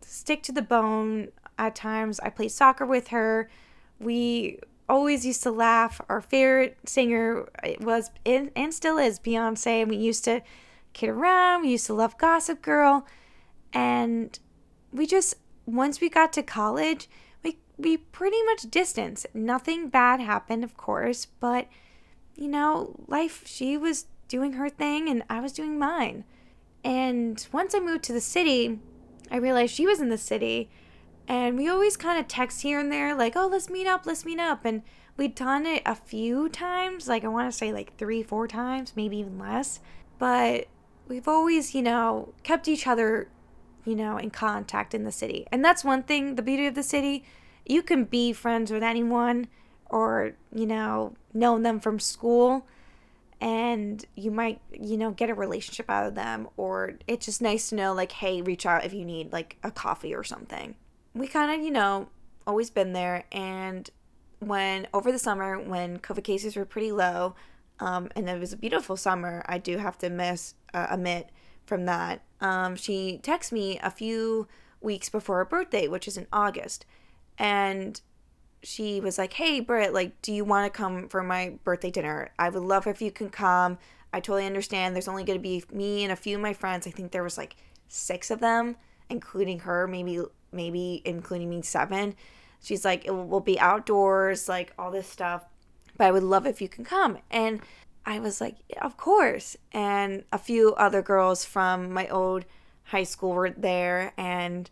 stick 0.00 0.42
to 0.44 0.52
the 0.52 0.62
bone 0.62 1.28
at 1.58 1.74
times. 1.74 2.20
I 2.20 2.30
played 2.30 2.52
soccer 2.52 2.86
with 2.86 3.08
her. 3.08 3.50
We 3.98 4.60
always 4.92 5.24
used 5.24 5.42
to 5.42 5.50
laugh. 5.50 6.00
Our 6.10 6.20
favorite 6.20 6.76
singer 6.84 7.48
uh, 7.64 7.70
was 7.80 8.10
and 8.26 8.74
still 8.74 8.98
is 8.98 9.18
Beyonce. 9.18 9.80
And 9.82 9.90
we 9.90 9.96
used 9.96 10.24
to 10.24 10.42
kid 10.92 11.08
around. 11.08 11.62
We 11.62 11.70
used 11.70 11.86
to 11.86 11.94
love 11.94 12.18
Gossip 12.18 12.60
Girl. 12.60 13.06
And 13.72 14.38
we 14.92 15.06
just 15.06 15.34
once 15.64 16.00
we 16.00 16.10
got 16.10 16.32
to 16.34 16.42
college, 16.42 17.08
we 17.42 17.56
we 17.78 17.96
pretty 17.96 18.42
much 18.42 18.70
distanced. 18.70 19.26
Nothing 19.32 19.88
bad 19.88 20.20
happened, 20.20 20.62
of 20.62 20.76
course, 20.76 21.26
but 21.40 21.68
you 22.36 22.48
know, 22.48 22.94
life 23.08 23.44
she 23.46 23.78
was 23.78 24.06
doing 24.28 24.52
her 24.54 24.68
thing 24.68 25.08
and 25.08 25.22
I 25.30 25.40
was 25.40 25.52
doing 25.52 25.78
mine. 25.78 26.24
And 26.84 27.46
once 27.50 27.74
I 27.74 27.80
moved 27.80 28.04
to 28.04 28.12
the 28.12 28.20
city, 28.20 28.78
I 29.30 29.36
realized 29.36 29.74
she 29.74 29.86
was 29.86 30.00
in 30.00 30.10
the 30.10 30.18
city 30.18 30.68
And 31.28 31.56
we 31.56 31.68
always 31.68 31.96
kind 31.96 32.18
of 32.18 32.28
text 32.28 32.62
here 32.62 32.80
and 32.80 32.90
there, 32.90 33.14
like, 33.14 33.36
oh, 33.36 33.46
let's 33.46 33.70
meet 33.70 33.86
up, 33.86 34.06
let's 34.06 34.24
meet 34.24 34.38
up. 34.38 34.64
And 34.64 34.82
we'd 35.16 35.34
done 35.34 35.66
it 35.66 35.82
a 35.86 35.94
few 35.94 36.48
times, 36.48 37.08
like, 37.08 37.24
I 37.24 37.28
want 37.28 37.50
to 37.50 37.56
say 37.56 37.72
like 37.72 37.96
three, 37.96 38.22
four 38.22 38.48
times, 38.48 38.94
maybe 38.96 39.18
even 39.18 39.38
less. 39.38 39.80
But 40.18 40.66
we've 41.08 41.28
always, 41.28 41.74
you 41.74 41.82
know, 41.82 42.34
kept 42.42 42.68
each 42.68 42.86
other, 42.86 43.28
you 43.84 43.94
know, 43.94 44.16
in 44.18 44.30
contact 44.30 44.94
in 44.94 45.04
the 45.04 45.12
city. 45.12 45.46
And 45.52 45.64
that's 45.64 45.84
one 45.84 46.02
thing, 46.02 46.34
the 46.34 46.42
beauty 46.42 46.66
of 46.66 46.74
the 46.74 46.82
city. 46.82 47.24
You 47.66 47.82
can 47.82 48.04
be 48.04 48.32
friends 48.32 48.70
with 48.72 48.82
anyone 48.82 49.48
or, 49.86 50.32
you 50.54 50.66
know, 50.66 51.14
known 51.32 51.62
them 51.62 51.78
from 51.80 52.00
school 52.00 52.66
and 53.40 54.04
you 54.14 54.30
might, 54.30 54.60
you 54.72 54.96
know, 54.96 55.10
get 55.10 55.28
a 55.28 55.34
relationship 55.34 55.90
out 55.90 56.06
of 56.06 56.14
them 56.14 56.48
or 56.56 56.94
it's 57.06 57.26
just 57.26 57.42
nice 57.42 57.68
to 57.68 57.74
know 57.74 57.92
like, 57.92 58.12
hey, 58.12 58.40
reach 58.40 58.64
out 58.66 58.84
if 58.84 58.94
you 58.94 59.04
need 59.04 59.32
like 59.32 59.56
a 59.62 59.70
coffee 59.70 60.14
or 60.14 60.24
something. 60.24 60.76
We 61.14 61.26
kind 61.28 61.52
of, 61.52 61.64
you 61.64 61.70
know, 61.70 62.08
always 62.46 62.70
been 62.70 62.92
there 62.92 63.24
and 63.30 63.88
when 64.46 64.88
over 64.92 65.12
the 65.12 65.18
summer 65.18 65.58
when 65.58 65.98
COVID 65.98 66.24
cases 66.24 66.56
were 66.56 66.64
pretty 66.64 66.92
low, 66.92 67.34
um, 67.80 68.08
and 68.16 68.28
it 68.28 68.40
was 68.40 68.52
a 68.52 68.56
beautiful 68.56 68.96
summer. 68.96 69.44
I 69.46 69.58
do 69.58 69.78
have 69.78 69.98
to 69.98 70.10
miss 70.10 70.54
uh, 70.74 70.86
admit 70.90 71.30
from 71.64 71.84
that. 71.86 72.22
Um, 72.40 72.76
she 72.76 73.20
texted 73.22 73.52
me 73.52 73.78
a 73.82 73.90
few 73.90 74.48
weeks 74.80 75.08
before 75.08 75.36
her 75.38 75.44
birthday, 75.44 75.86
which 75.86 76.08
is 76.08 76.16
in 76.16 76.26
August, 76.32 76.84
and 77.38 78.00
she 78.62 79.00
was 79.00 79.18
like, 79.18 79.34
"Hey, 79.34 79.60
Britt, 79.60 79.92
like, 79.92 80.20
do 80.22 80.32
you 80.32 80.44
want 80.44 80.72
to 80.72 80.76
come 80.76 81.08
for 81.08 81.22
my 81.22 81.58
birthday 81.64 81.90
dinner? 81.90 82.30
I 82.38 82.48
would 82.48 82.62
love 82.62 82.86
if 82.86 83.00
you 83.00 83.10
can 83.12 83.30
come. 83.30 83.78
I 84.12 84.20
totally 84.20 84.46
understand. 84.46 84.94
There's 84.94 85.08
only 85.08 85.24
going 85.24 85.38
to 85.38 85.42
be 85.42 85.64
me 85.72 86.02
and 86.02 86.12
a 86.12 86.16
few 86.16 86.36
of 86.36 86.42
my 86.42 86.52
friends. 86.52 86.86
I 86.86 86.90
think 86.90 87.12
there 87.12 87.22
was 87.22 87.38
like 87.38 87.56
six 87.88 88.30
of 88.30 88.40
them, 88.40 88.76
including 89.08 89.60
her, 89.60 89.86
maybe 89.86 90.20
maybe 90.52 91.02
including 91.04 91.50
me 91.50 91.62
seven. 91.62 92.14
She's 92.62 92.84
like, 92.84 93.04
it 93.06 93.10
will 93.10 93.40
be 93.40 93.58
outdoors, 93.58 94.48
like 94.48 94.72
all 94.78 94.90
this 94.90 95.08
stuff 95.08 95.42
but 95.96 96.06
I 96.06 96.10
would 96.10 96.22
love 96.22 96.46
if 96.46 96.60
you 96.60 96.68
can 96.68 96.84
come. 96.84 97.18
And 97.30 97.60
I 98.04 98.18
was 98.18 98.40
like, 98.40 98.56
of 98.80 98.96
course. 98.96 99.56
And 99.72 100.24
a 100.32 100.38
few 100.38 100.74
other 100.74 101.02
girls 101.02 101.44
from 101.44 101.92
my 101.92 102.08
old 102.08 102.44
high 102.84 103.04
school 103.04 103.32
were 103.32 103.50
there. 103.50 104.12
And 104.16 104.68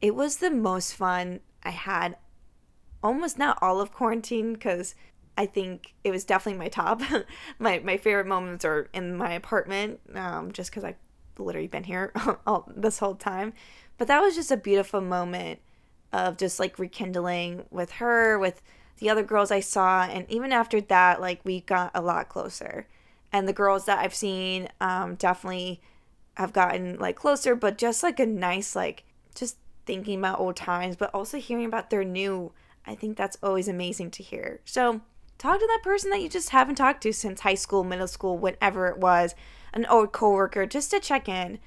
it 0.00 0.14
was 0.14 0.38
the 0.38 0.50
most 0.50 0.94
fun 0.94 1.40
I 1.62 1.70
had 1.70 2.16
almost 3.02 3.38
not 3.38 3.58
all 3.60 3.80
of 3.80 3.92
quarantine 3.92 4.54
because 4.54 4.94
I 5.36 5.46
think 5.46 5.94
it 6.04 6.10
was 6.10 6.24
definitely 6.24 6.58
my 6.58 6.68
top. 6.68 7.00
my, 7.58 7.78
my 7.80 7.96
favorite 7.96 8.26
moments 8.26 8.64
are 8.64 8.88
in 8.92 9.16
my 9.16 9.32
apartment 9.34 10.00
um, 10.14 10.52
just 10.52 10.70
because 10.70 10.84
I've 10.84 10.96
literally 11.38 11.68
been 11.68 11.84
here 11.84 12.12
all, 12.46 12.70
this 12.74 12.98
whole 12.98 13.14
time. 13.14 13.52
But 13.98 14.08
that 14.08 14.20
was 14.20 14.34
just 14.34 14.50
a 14.50 14.56
beautiful 14.56 15.00
moment 15.00 15.60
of 16.12 16.36
just 16.36 16.60
like 16.60 16.78
rekindling 16.78 17.64
with 17.70 17.92
her, 17.92 18.38
with 18.38 18.62
the 18.98 19.10
other 19.10 19.22
girls 19.22 19.50
I 19.50 19.60
saw, 19.60 20.04
and 20.04 20.30
even 20.30 20.52
after 20.52 20.80
that, 20.80 21.20
like 21.20 21.40
we 21.44 21.60
got 21.62 21.90
a 21.94 22.02
lot 22.02 22.28
closer. 22.28 22.86
And 23.32 23.48
the 23.48 23.52
girls 23.52 23.86
that 23.86 23.98
I've 23.98 24.14
seen 24.14 24.68
um, 24.80 25.14
definitely 25.14 25.80
have 26.36 26.52
gotten 26.52 26.98
like 26.98 27.16
closer, 27.16 27.54
but 27.54 27.78
just 27.78 28.02
like 28.02 28.20
a 28.20 28.26
nice, 28.26 28.76
like, 28.76 29.04
just 29.34 29.56
thinking 29.86 30.18
about 30.18 30.38
old 30.38 30.56
times, 30.56 30.96
but 30.96 31.10
also 31.14 31.38
hearing 31.38 31.64
about 31.64 31.90
their 31.90 32.04
new. 32.04 32.52
I 32.86 32.94
think 32.94 33.16
that's 33.16 33.38
always 33.42 33.68
amazing 33.68 34.10
to 34.12 34.22
hear. 34.22 34.60
So, 34.64 35.00
talk 35.38 35.58
to 35.58 35.66
that 35.66 35.82
person 35.82 36.10
that 36.10 36.20
you 36.20 36.28
just 36.28 36.50
haven't 36.50 36.76
talked 36.76 37.02
to 37.02 37.12
since 37.12 37.40
high 37.40 37.54
school, 37.54 37.84
middle 37.84 38.08
school, 38.08 38.38
whenever 38.38 38.88
it 38.88 38.98
was, 38.98 39.34
an 39.72 39.86
old 39.86 40.12
coworker, 40.12 40.66
just 40.66 40.90
to 40.90 41.00
check 41.00 41.28
in. 41.28 41.58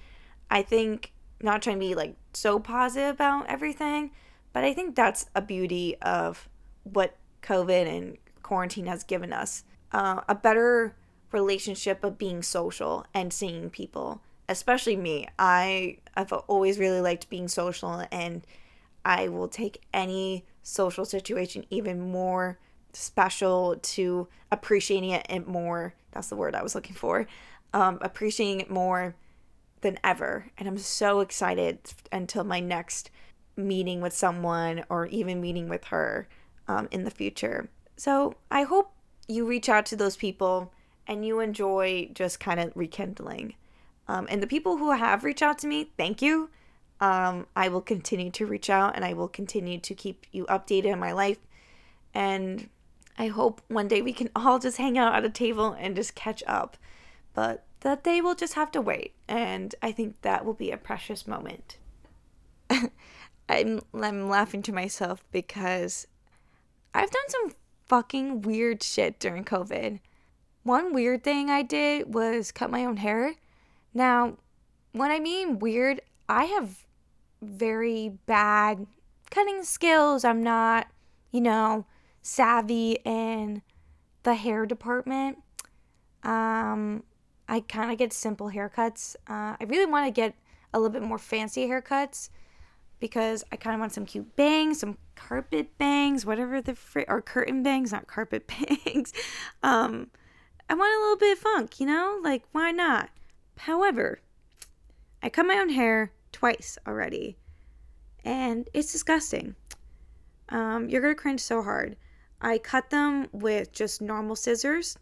I 0.50 0.62
think 0.62 1.12
not 1.46 1.62
trying 1.62 1.78
to 1.78 1.80
be 1.80 1.96
like 1.96 2.16
so 2.34 2.60
positive 2.60 3.16
about 3.16 3.48
everything, 3.48 4.12
but 4.52 4.64
I 4.64 4.74
think 4.74 4.96
that's 4.96 5.28
a 5.34 5.42
beauty 5.42 5.96
of 6.02 6.50
what 6.84 7.16
COVID 7.42 7.88
and 7.88 8.18
quarantine 8.42 8.88
has 8.88 9.04
given 9.04 9.32
us 9.32 9.64
uh, 9.92 10.22
a 10.28 10.36
better 10.36 10.96
relationship 11.32 12.04
of 12.04 12.18
being 12.18 12.42
social 12.42 13.06
and 13.14 13.32
seeing 13.32 13.70
people. 13.70 14.22
Especially 14.48 14.96
me. 14.96 15.28
I 15.40 15.98
have 16.16 16.32
always 16.34 16.78
really 16.78 17.02
liked 17.02 17.30
being 17.30 17.48
social 17.48 18.06
and 18.12 18.46
I 19.04 19.28
will 19.30 19.48
take 19.48 19.84
any 19.94 20.46
social 20.64 21.06
situation 21.06 21.66
even 21.70 22.00
more 22.00 22.60
special 22.94 23.76
to 23.82 24.28
appreciating 24.52 25.12
it 25.12 25.48
more. 25.48 25.96
That's 26.12 26.28
the 26.28 26.36
word 26.36 26.56
I 26.56 26.64
was 26.64 26.76
looking 26.76 26.96
for. 26.96 27.28
Um, 27.74 28.00
appreciating 28.02 28.62
it 28.62 28.70
more 28.70 29.16
than 29.82 30.00
ever. 30.04 30.48
And 30.58 30.68
I'm 30.68 30.78
so 30.78 31.20
excited 31.20 31.80
until 32.12 32.44
my 32.44 32.60
next 32.60 33.12
meeting 33.56 34.02
with 34.02 34.14
someone 34.14 34.84
or 34.90 35.08
even 35.08 35.42
meeting 35.42 35.70
with 35.70 35.86
her 35.86 36.28
um, 36.68 36.88
in 36.92 37.04
the 37.04 37.12
future. 37.12 37.70
So 37.98 38.36
I 38.52 38.64
hope 38.64 38.92
you 39.28 39.46
reach 39.46 39.70
out 39.70 39.86
to 39.88 39.96
those 39.96 40.18
people 40.18 40.74
and 41.08 41.26
you 41.26 41.40
enjoy 41.40 42.10
just 42.14 42.40
kind 42.40 42.60
of 42.60 42.72
rekindling. 42.76 43.56
Um, 44.08 44.28
and 44.30 44.42
the 44.42 44.48
people 44.48 44.78
who 44.78 44.92
have 44.92 45.24
reached 45.24 45.42
out 45.42 45.58
to 45.60 45.68
me, 45.68 45.92
thank 45.98 46.22
you. 46.22 46.50
Um, 47.00 47.48
I 47.56 47.70
will 47.70 47.82
continue 47.82 48.32
to 48.32 48.46
reach 48.46 48.70
out 48.70 48.96
and 48.96 49.04
I 49.04 49.14
will 49.14 49.28
continue 49.28 49.80
to 49.80 49.94
keep 49.94 50.26
you 50.32 50.46
updated 50.46 50.86
in 50.86 51.00
my 51.00 51.12
life. 51.12 51.40
And 52.14 52.70
I 53.18 53.28
hope 53.28 53.62
one 53.68 53.88
day 53.88 54.02
we 54.02 54.14
can 54.14 54.30
all 54.36 54.60
just 54.60 54.78
hang 54.78 54.98
out 54.98 55.16
at 55.16 55.26
a 55.26 55.30
table 55.30 55.76
and 55.80 55.96
just 55.96 56.16
catch 56.16 56.44
up. 56.48 56.78
But 57.34 57.65
that 57.86 58.04
day 58.04 58.20
will 58.20 58.34
just 58.34 58.56
have 58.56 58.72
to 58.72 58.82
wait. 58.82 59.14
And 59.28 59.76
I 59.80 59.92
think 59.92 60.24
that 60.24 60.44
will 60.44 60.56
be 60.56 60.72
a 60.72 60.78
precious 60.78 61.28
moment. 61.28 61.78
I'm, 63.48 63.80
I'm 63.94 64.28
laughing 64.28 64.64
to 64.64 64.74
myself 64.74 65.24
because 65.32 66.08
I've 66.96 67.12
done 67.12 67.30
some 67.30 67.52
fucking 67.86 68.42
weird 68.42 68.82
shit 68.82 69.20
during 69.20 69.46
COVID. 69.46 70.00
One 70.64 70.96
weird 70.96 71.24
thing 71.24 71.52
I 71.52 71.62
did 71.62 72.12
was 72.12 72.52
cut 72.52 72.72
my 72.72 72.84
own 72.84 72.98
hair. 72.98 73.36
Now, 73.94 74.38
when 74.92 75.12
I 75.12 75.20
mean 75.20 75.60
weird, 75.60 76.02
I 76.28 76.46
have 76.46 76.88
very 77.44 78.18
bad 78.26 78.88
cutting 79.30 79.64
skills. 79.64 80.26
I'm 80.26 80.42
not, 80.42 80.88
you 81.32 81.42
know, 81.42 81.86
savvy 82.24 82.94
in 83.06 83.62
the 84.24 84.34
hair 84.34 84.66
department. 84.66 85.38
Um, 86.24 87.04
I 87.48 87.60
kind 87.62 87.92
of 87.92 87.98
get 87.98 88.14
simple 88.14 88.50
haircuts. 88.50 89.16
Uh, 89.28 89.56
I 89.60 89.66
really 89.68 89.86
want 89.90 90.08
to 90.08 90.12
get 90.12 90.36
a 90.74 90.80
little 90.80 90.92
bit 90.92 91.04
more 91.08 91.18
fancy 91.18 91.68
haircuts 91.68 92.30
because 93.00 93.44
I 93.52 93.56
kind 93.56 93.76
of 93.76 93.80
want 93.80 93.94
some 93.94 94.06
cute 94.06 94.36
bangs, 94.36 94.80
some 94.80 94.98
carpet 95.16 95.78
bangs, 95.78 96.26
whatever 96.26 96.62
the 96.62 96.76
fr- 96.76 97.02
or 97.08 97.22
curtain 97.22 97.64
bangs, 97.64 97.92
not 97.92 98.08
carpet 98.08 98.48
bangs. 98.86 99.14
um, 99.64 100.08
I 100.70 100.74
want 100.74 100.96
a 100.96 101.00
little 101.02 101.18
bit 101.18 101.38
of 101.38 101.40
funk, 101.40 101.80
you 101.80 101.86
know? 101.86 102.20
Like 102.24 102.44
why 102.52 102.72
not? 102.72 103.10
However, 103.58 104.20
I 105.22 105.30
cut 105.30 105.46
my 105.46 105.56
own 105.56 105.70
hair 105.70 106.12
twice 106.32 106.78
already, 106.88 107.38
and 108.24 108.68
it's 108.74 108.92
disgusting. 108.92 109.56
Um, 110.50 110.90
you're 110.90 111.02
gonna 111.02 111.16
cringe 111.16 111.40
so 111.40 111.62
hard. 111.62 111.96
I 112.42 112.58
cut 112.58 112.90
them 112.90 113.28
with 113.32 113.72
just 113.72 114.02
normal 114.02 114.36
scissors, 114.36 114.98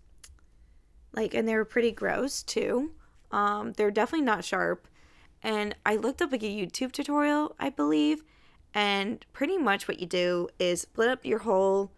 like, 1.13 1.34
and 1.34 1.48
they 1.48 1.55
were 1.55 1.65
pretty 1.65 1.91
gross 1.91 2.43
too. 2.43 2.91
Um, 3.32 3.74
they're 3.74 3.91
definitely 3.91 4.25
not 4.25 4.43
sharp. 4.43 4.88
And 5.41 5.75
I 5.86 5.96
looked 5.96 6.22
up 6.22 6.32
like 6.32 6.43
a 6.43 6.46
YouTube 6.46 6.91
tutorial, 6.91 7.55
I 7.60 7.70
believe, 7.70 8.24
and 8.74 9.25
pretty 9.34 9.58
much 9.58 9.88
what 9.88 10.00
you 10.00 10.05
do 10.05 10.50
is 10.60 10.82
split 10.82 11.10
up 11.10 11.25
your 11.25 11.39
whole 11.39 11.91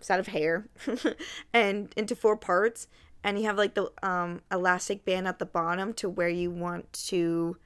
set 0.00 0.20
of 0.20 0.28
hair 0.28 0.66
and 1.52 1.92
into 1.96 2.16
four 2.16 2.36
parts 2.36 2.86
and 3.22 3.38
you 3.38 3.44
have 3.44 3.58
like 3.58 3.74
the 3.74 3.90
um 4.02 4.40
elastic 4.50 5.04
band 5.04 5.28
at 5.28 5.38
the 5.38 5.44
bottom 5.44 5.92
to 5.92 6.08
where 6.08 6.28
you 6.28 6.50
want 6.50 6.90
to 6.92 7.56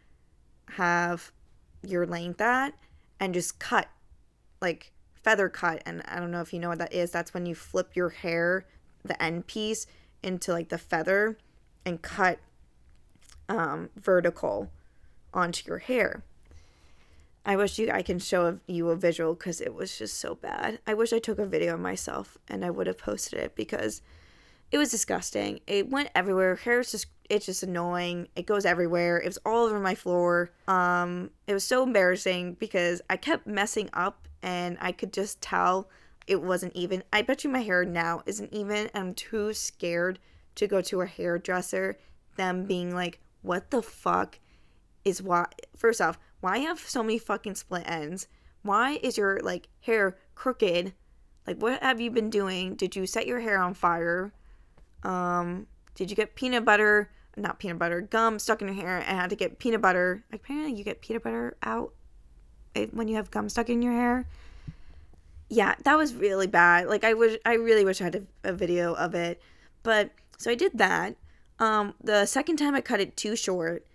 have 0.71 1.31
your 1.87 2.07
length 2.07 2.40
at 2.40 2.75
and 3.21 3.35
just 3.35 3.59
cut 3.59 3.88
like 4.61 4.93
feather 5.14 5.49
cut. 5.49 5.83
And 5.87 6.02
I 6.07 6.21
don't 6.21 6.31
know 6.31 6.40
if 6.40 6.52
you 6.52 6.59
know 6.59 6.69
what 6.69 6.78
that 6.78 6.93
is. 6.93 7.11
That's 7.11 7.33
when 7.33 7.47
you 7.47 7.54
flip 7.54 7.95
your 7.95 8.11
hair 8.11 8.66
the 9.04 9.21
end 9.23 9.47
piece 9.47 9.87
into 10.25 10.52
like 10.52 10.71
the 10.71 10.78
feather 10.78 11.37
and 11.85 12.02
cut 12.02 12.38
um, 13.49 13.90
vertical 13.97 14.71
onto 15.33 15.69
your 15.69 15.78
hair. 15.78 16.23
I 17.47 17.57
wish 17.57 17.78
you 17.78 17.90
I 17.90 18.02
can 18.02 18.19
show 18.19 18.59
you 18.66 18.88
a 18.88 18.97
visual 18.97 19.35
because 19.35 19.61
it 19.61 19.75
was 19.75 19.99
just 19.99 20.19
so 20.19 20.35
bad. 20.35 20.78
I 20.87 20.95
wish 20.95 21.12
I 21.12 21.19
took 21.19 21.38
a 21.38 21.47
video 21.47 21.75
of 21.75 21.81
myself 21.81 22.38
and 22.49 22.64
I 22.64 22.71
would 22.71 22.87
have 22.87 22.99
posted 22.99 23.38
it 23.38 23.54
because 23.54 24.00
it 24.71 24.78
was 24.78 24.90
disgusting. 24.90 25.61
It 25.66 25.90
went 25.90 26.09
everywhere. 26.14 26.57
Hair 26.57 26.81
is 26.81 26.90
just 26.90 27.07
it's 27.28 27.47
just 27.47 27.62
annoying. 27.62 28.28
It 28.37 28.47
goes 28.47 28.64
everywhere. 28.64 29.19
It 29.19 29.26
was 29.26 29.38
all 29.45 29.66
over 29.66 29.81
my 29.81 29.95
floor. 29.95 30.50
Um, 30.69 31.31
it 31.47 31.54
was 31.54 31.64
so 31.64 31.83
embarrassing 31.83 32.54
because 32.54 33.00
I 33.09 33.16
kept 33.16 33.47
messing 33.47 33.90
up 33.93 34.26
and 34.43 34.76
I 34.81 34.93
could 34.93 35.12
just 35.12 35.40
tell 35.40 35.88
it 36.26 36.43
wasn't 36.43 36.75
even. 36.75 37.02
I 37.12 37.23
bet 37.23 37.45
you 37.45 37.50
my 37.50 37.62
hair 37.62 37.85
now 37.85 38.23
isn't 38.26 38.52
even. 38.52 38.88
And 38.88 38.90
I'm 38.95 39.14
too 39.14 39.52
scared 39.52 40.19
to 40.57 40.66
go 40.66 40.81
to 40.83 41.02
a 41.02 41.07
hairdresser. 41.07 41.99
Them 42.37 42.64
being 42.64 42.95
like, 42.95 43.21
what 43.43 43.71
the 43.71 43.83
fuck 43.83 44.38
is 45.04 45.23
why 45.23 45.47
first 45.76 46.00
off 46.00 46.19
why 46.40 46.59
have 46.59 46.78
so 46.78 47.02
many 47.02 47.19
fucking 47.19 47.54
split 47.54 47.85
ends? 47.87 48.26
Why 48.62 48.99
is 49.02 49.16
your 49.16 49.40
like 49.40 49.69
hair 49.81 50.16
crooked? 50.35 50.95
Like 51.47 51.59
what 51.59 51.83
have 51.83 52.00
you 52.00 52.11
been 52.11 52.31
doing? 52.31 52.75
Did 52.75 52.97
you 52.97 53.07
set 53.07 53.26
your 53.26 53.40
hair 53.40 53.59
on 53.61 53.75
fire? 53.75 54.33
Um, 55.02 55.66
did 55.95 56.11
you 56.11 56.16
get 56.16 56.35
peanut 56.35 56.64
butter, 56.64 57.11
not 57.37 57.59
peanut 57.59 57.78
butter, 57.78 58.00
gum 58.00 58.38
stuck 58.38 58.62
in 58.62 58.69
your 58.69 58.76
hair 58.76 58.99
and 58.99 59.19
had 59.19 59.31
to 59.31 59.37
get 59.37 59.59
peanut 59.59 59.83
butter? 59.83 60.25
Apparently 60.33 60.75
you 60.75 60.85
get 60.85 61.02
peanut 61.02 61.23
butter 61.23 61.57
out 61.62 61.93
when 62.93 63.09
you 63.09 63.16
have 63.16 63.31
gum 63.31 63.49
stuck 63.49 63.69
in 63.69 63.83
your 63.83 63.93
hair. 63.93 64.26
Yeah, 65.54 65.76
that 65.84 65.96
was 65.96 66.14
really 66.14 66.49
bad. 66.49 66.88
Like 66.88 67.04
I 67.04 67.14
wish 67.14 67.38
I 67.46 67.54
really 67.54 67.84
wish 67.84 68.00
I 68.00 68.04
had 68.04 68.16
a, 68.16 68.49
a 68.49 68.52
video 68.52 68.92
of 68.94 69.14
it. 69.14 69.40
But 69.84 70.11
so 70.37 70.50
I 70.50 70.56
did 70.56 70.73
that. 70.78 71.14
Um, 71.61 71.94
the 72.02 72.26
second 72.26 72.56
time 72.56 72.75
I 72.75 72.80
cut 72.80 73.00
it 73.00 73.16
too 73.16 73.37
short 73.37 73.87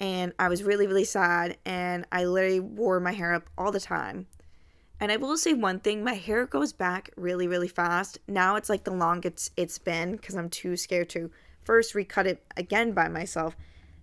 and 0.00 0.32
I 0.38 0.48
was 0.48 0.62
really, 0.62 0.86
really 0.86 1.04
sad. 1.04 1.58
And 1.66 2.06
I 2.10 2.24
literally 2.24 2.60
wore 2.60 2.98
my 2.98 3.12
hair 3.12 3.34
up 3.34 3.50
all 3.58 3.70
the 3.70 3.78
time. 3.78 4.26
And 5.00 5.12
I 5.12 5.18
will 5.18 5.36
say 5.36 5.52
one 5.52 5.80
thing 5.80 6.02
my 6.02 6.14
hair 6.14 6.46
goes 6.46 6.72
back 6.72 7.10
really, 7.14 7.46
really 7.46 7.68
fast. 7.68 8.18
Now 8.26 8.56
it's 8.56 8.70
like 8.70 8.84
the 8.84 8.90
longest 8.90 9.52
it's 9.54 9.76
been 9.76 10.12
because 10.12 10.34
I'm 10.34 10.48
too 10.48 10.78
scared 10.78 11.10
to 11.10 11.30
first 11.62 11.94
recut 11.94 12.26
it 12.26 12.42
again 12.56 12.92
by 12.92 13.08
myself, 13.08 13.54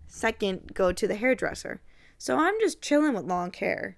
second, 0.07 0.75
go 0.75 0.91
to 0.91 1.07
the 1.07 1.15
hairdresser. 1.15 1.81
So 2.19 2.37
I'm 2.37 2.59
just 2.59 2.83
chilling 2.83 3.15
with 3.15 3.25
long 3.25 3.51
hair. 3.51 3.97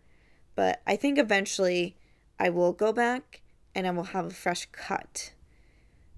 But 0.55 0.81
I 0.87 0.95
think 0.95 1.17
eventually 1.17 1.97
I 2.41 2.49
will 2.49 2.73
go 2.73 2.91
back 2.91 3.41
and 3.75 3.87
I 3.87 3.91
will 3.91 4.03
have 4.03 4.25
a 4.25 4.31
fresh 4.31 4.67
cut. 4.71 5.33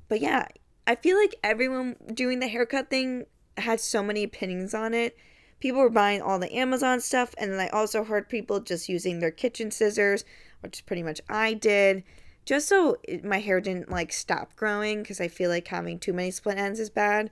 But 0.07 0.21
yeah, 0.21 0.47
I 0.87 0.95
feel 0.95 1.17
like 1.17 1.35
everyone 1.43 1.95
doing 2.13 2.39
the 2.39 2.47
haircut 2.47 2.89
thing 2.89 3.25
had 3.57 3.79
so 3.79 4.01
many 4.01 4.23
opinions 4.23 4.73
on 4.73 4.93
it 4.93 5.17
people 5.63 5.79
were 5.79 5.89
buying 5.89 6.21
all 6.21 6.39
the 6.39 6.53
Amazon 6.53 6.99
stuff, 6.99 7.33
and 7.37 7.49
then 7.49 7.59
I 7.61 7.69
also 7.69 8.03
heard 8.03 8.27
people 8.27 8.59
just 8.59 8.89
using 8.89 9.19
their 9.19 9.31
kitchen 9.31 9.71
scissors, 9.71 10.25
which 10.59 10.79
is 10.79 10.81
pretty 10.81 11.03
much 11.03 11.21
I 11.29 11.53
did, 11.53 12.03
just 12.43 12.67
so 12.67 12.97
my 13.23 13.39
hair 13.39 13.61
didn't 13.61 13.89
like 13.89 14.11
stop 14.11 14.57
growing 14.57 15.01
because 15.01 15.21
I 15.21 15.29
feel 15.29 15.49
like 15.49 15.69
having 15.69 15.99
too 15.99 16.11
many 16.11 16.31
split 16.31 16.57
ends 16.57 16.81
is 16.81 16.89
bad. 16.89 17.31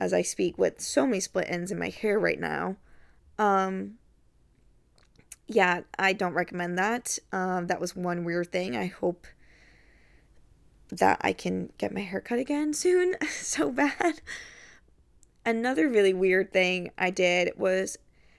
As 0.00 0.14
I 0.14 0.22
speak 0.22 0.56
with 0.56 0.80
so 0.80 1.06
many 1.06 1.20
split 1.20 1.44
ends 1.46 1.70
in 1.70 1.78
my 1.78 1.90
hair 1.90 2.18
right 2.18 2.40
now. 2.40 2.76
Um, 3.38 3.98
yeah, 5.54 5.82
I 5.98 6.12
don't 6.12 6.34
recommend 6.34 6.78
that. 6.78 7.18
Um, 7.32 7.66
that 7.66 7.80
was 7.80 7.96
one 7.96 8.24
weird 8.24 8.52
thing. 8.52 8.76
I 8.76 8.86
hope 8.86 9.26
that 10.90 11.20
I 11.22 11.32
can 11.32 11.72
get 11.78 11.94
my 11.94 12.00
hair 12.00 12.20
cut 12.20 12.38
again 12.38 12.74
soon. 12.74 13.16
so 13.30 13.70
bad 13.70 14.20
another 15.44 15.88
really 15.88 16.14
weird 16.14 16.52
thing 16.52 16.90
I 16.96 17.10
did 17.10 17.52
was, 17.56 17.98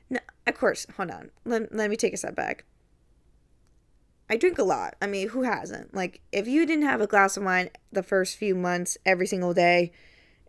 no, 0.09 0.19
of 0.47 0.57
course, 0.57 0.85
hold 0.95 1.11
on. 1.11 1.31
Let, 1.45 1.73
let 1.73 1.89
me 1.89 1.95
take 1.95 2.13
a 2.13 2.17
step 2.17 2.35
back. 2.35 2.65
I 4.29 4.37
drink 4.37 4.57
a 4.57 4.63
lot. 4.63 4.95
I 5.01 5.07
mean, 5.07 5.29
who 5.29 5.43
hasn't? 5.43 5.93
Like, 5.93 6.21
if 6.31 6.47
you 6.47 6.65
didn't 6.65 6.85
have 6.85 7.01
a 7.01 7.07
glass 7.07 7.37
of 7.37 7.43
wine 7.43 7.69
the 7.91 8.03
first 8.03 8.37
few 8.37 8.55
months 8.55 8.97
every 9.05 9.27
single 9.27 9.53
day 9.53 9.91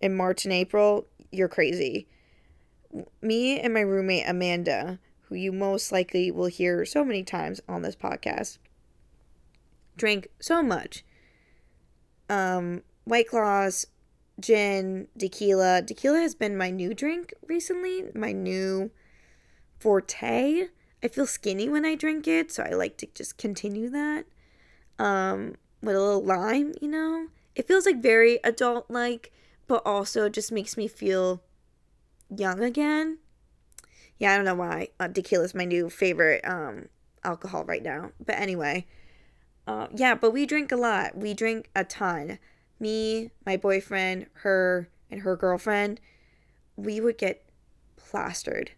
in 0.01 0.17
March 0.17 0.45
and 0.45 0.55
April, 0.55 1.07
you're 1.31 1.49
crazy. 1.49 2.07
Me 3.21 3.59
and 3.59 3.75
my 3.75 3.81
roommate 3.81 4.29
Amanda, 4.29 5.01
who 5.29 5.35
you 5.35 5.53
most 5.53 5.93
likely 5.93 6.31
will 6.31 6.47
hear 6.47 6.85
so 6.85 7.05
many 7.05 7.23
times 7.23 7.61
on 7.69 7.83
this 7.83 7.97
podcast, 7.97 8.59
drank 9.97 10.29
so 10.41 10.63
much. 10.63 11.05
Um, 12.29 12.83
White 13.05 13.29
Claws, 13.29 13.87
gin, 14.41 15.09
tequila. 15.19 15.83
Tequila 15.83 16.21
has 16.21 16.35
been 16.35 16.57
my 16.57 16.71
new 16.71 16.95
drink 16.95 17.35
recently, 17.47 18.05
my 18.15 18.33
new 18.33 18.91
forte. 19.79 20.69
I 21.03 21.09
feel 21.09 21.27
skinny 21.27 21.69
when 21.69 21.85
I 21.85 21.95
drink 21.95 22.27
it, 22.27 22.51
so 22.51 22.63
I 22.63 22.71
like 22.71 22.97
to 22.99 23.07
just 23.15 23.37
continue 23.37 23.91
that. 23.91 24.25
Um, 24.99 25.57
with 25.83 25.97
a 25.97 26.01
little 26.01 26.25
lime, 26.25 26.73
you 26.81 26.89
know? 26.89 27.27
It 27.55 27.69
feels 27.69 27.87
like 27.87 28.03
very 28.03 28.41
adult 28.43 28.91
like, 28.91 29.33
but 29.67 29.83
also 29.85 30.29
just 30.29 30.51
makes 30.51 30.77
me 30.77 30.89
feel 30.89 31.43
young 32.35 32.63
again. 32.63 33.19
Yeah, 34.19 34.33
I 34.33 34.37
don't 34.37 34.45
know 34.45 34.55
why. 34.55 34.89
Uh, 34.99 35.09
tequila 35.09 35.45
is 35.45 35.55
my 35.55 35.65
new 35.65 35.91
favorite 35.91 36.45
um 36.45 36.89
alcohol 37.25 37.65
right 37.65 37.83
now. 37.83 38.13
But 38.25 38.37
anyway, 38.37 38.87
uh, 39.67 39.89
yeah, 39.95 40.15
but 40.15 40.33
we 40.33 40.47
drink 40.47 40.73
a 40.73 40.77
lot. 40.77 41.17
We 41.17 41.35
drink 41.35 41.71
a 41.75 41.85
ton 41.85 42.39
me, 42.81 43.31
my 43.47 43.57
boyfriend, 43.57 44.27
her, 44.35 44.89
and 45.11 45.23
her 45.23 45.37
girlfriend, 45.37 46.01
we 46.77 47.01
would 47.01 47.19
get 47.19 47.45
plastered. 47.97 48.73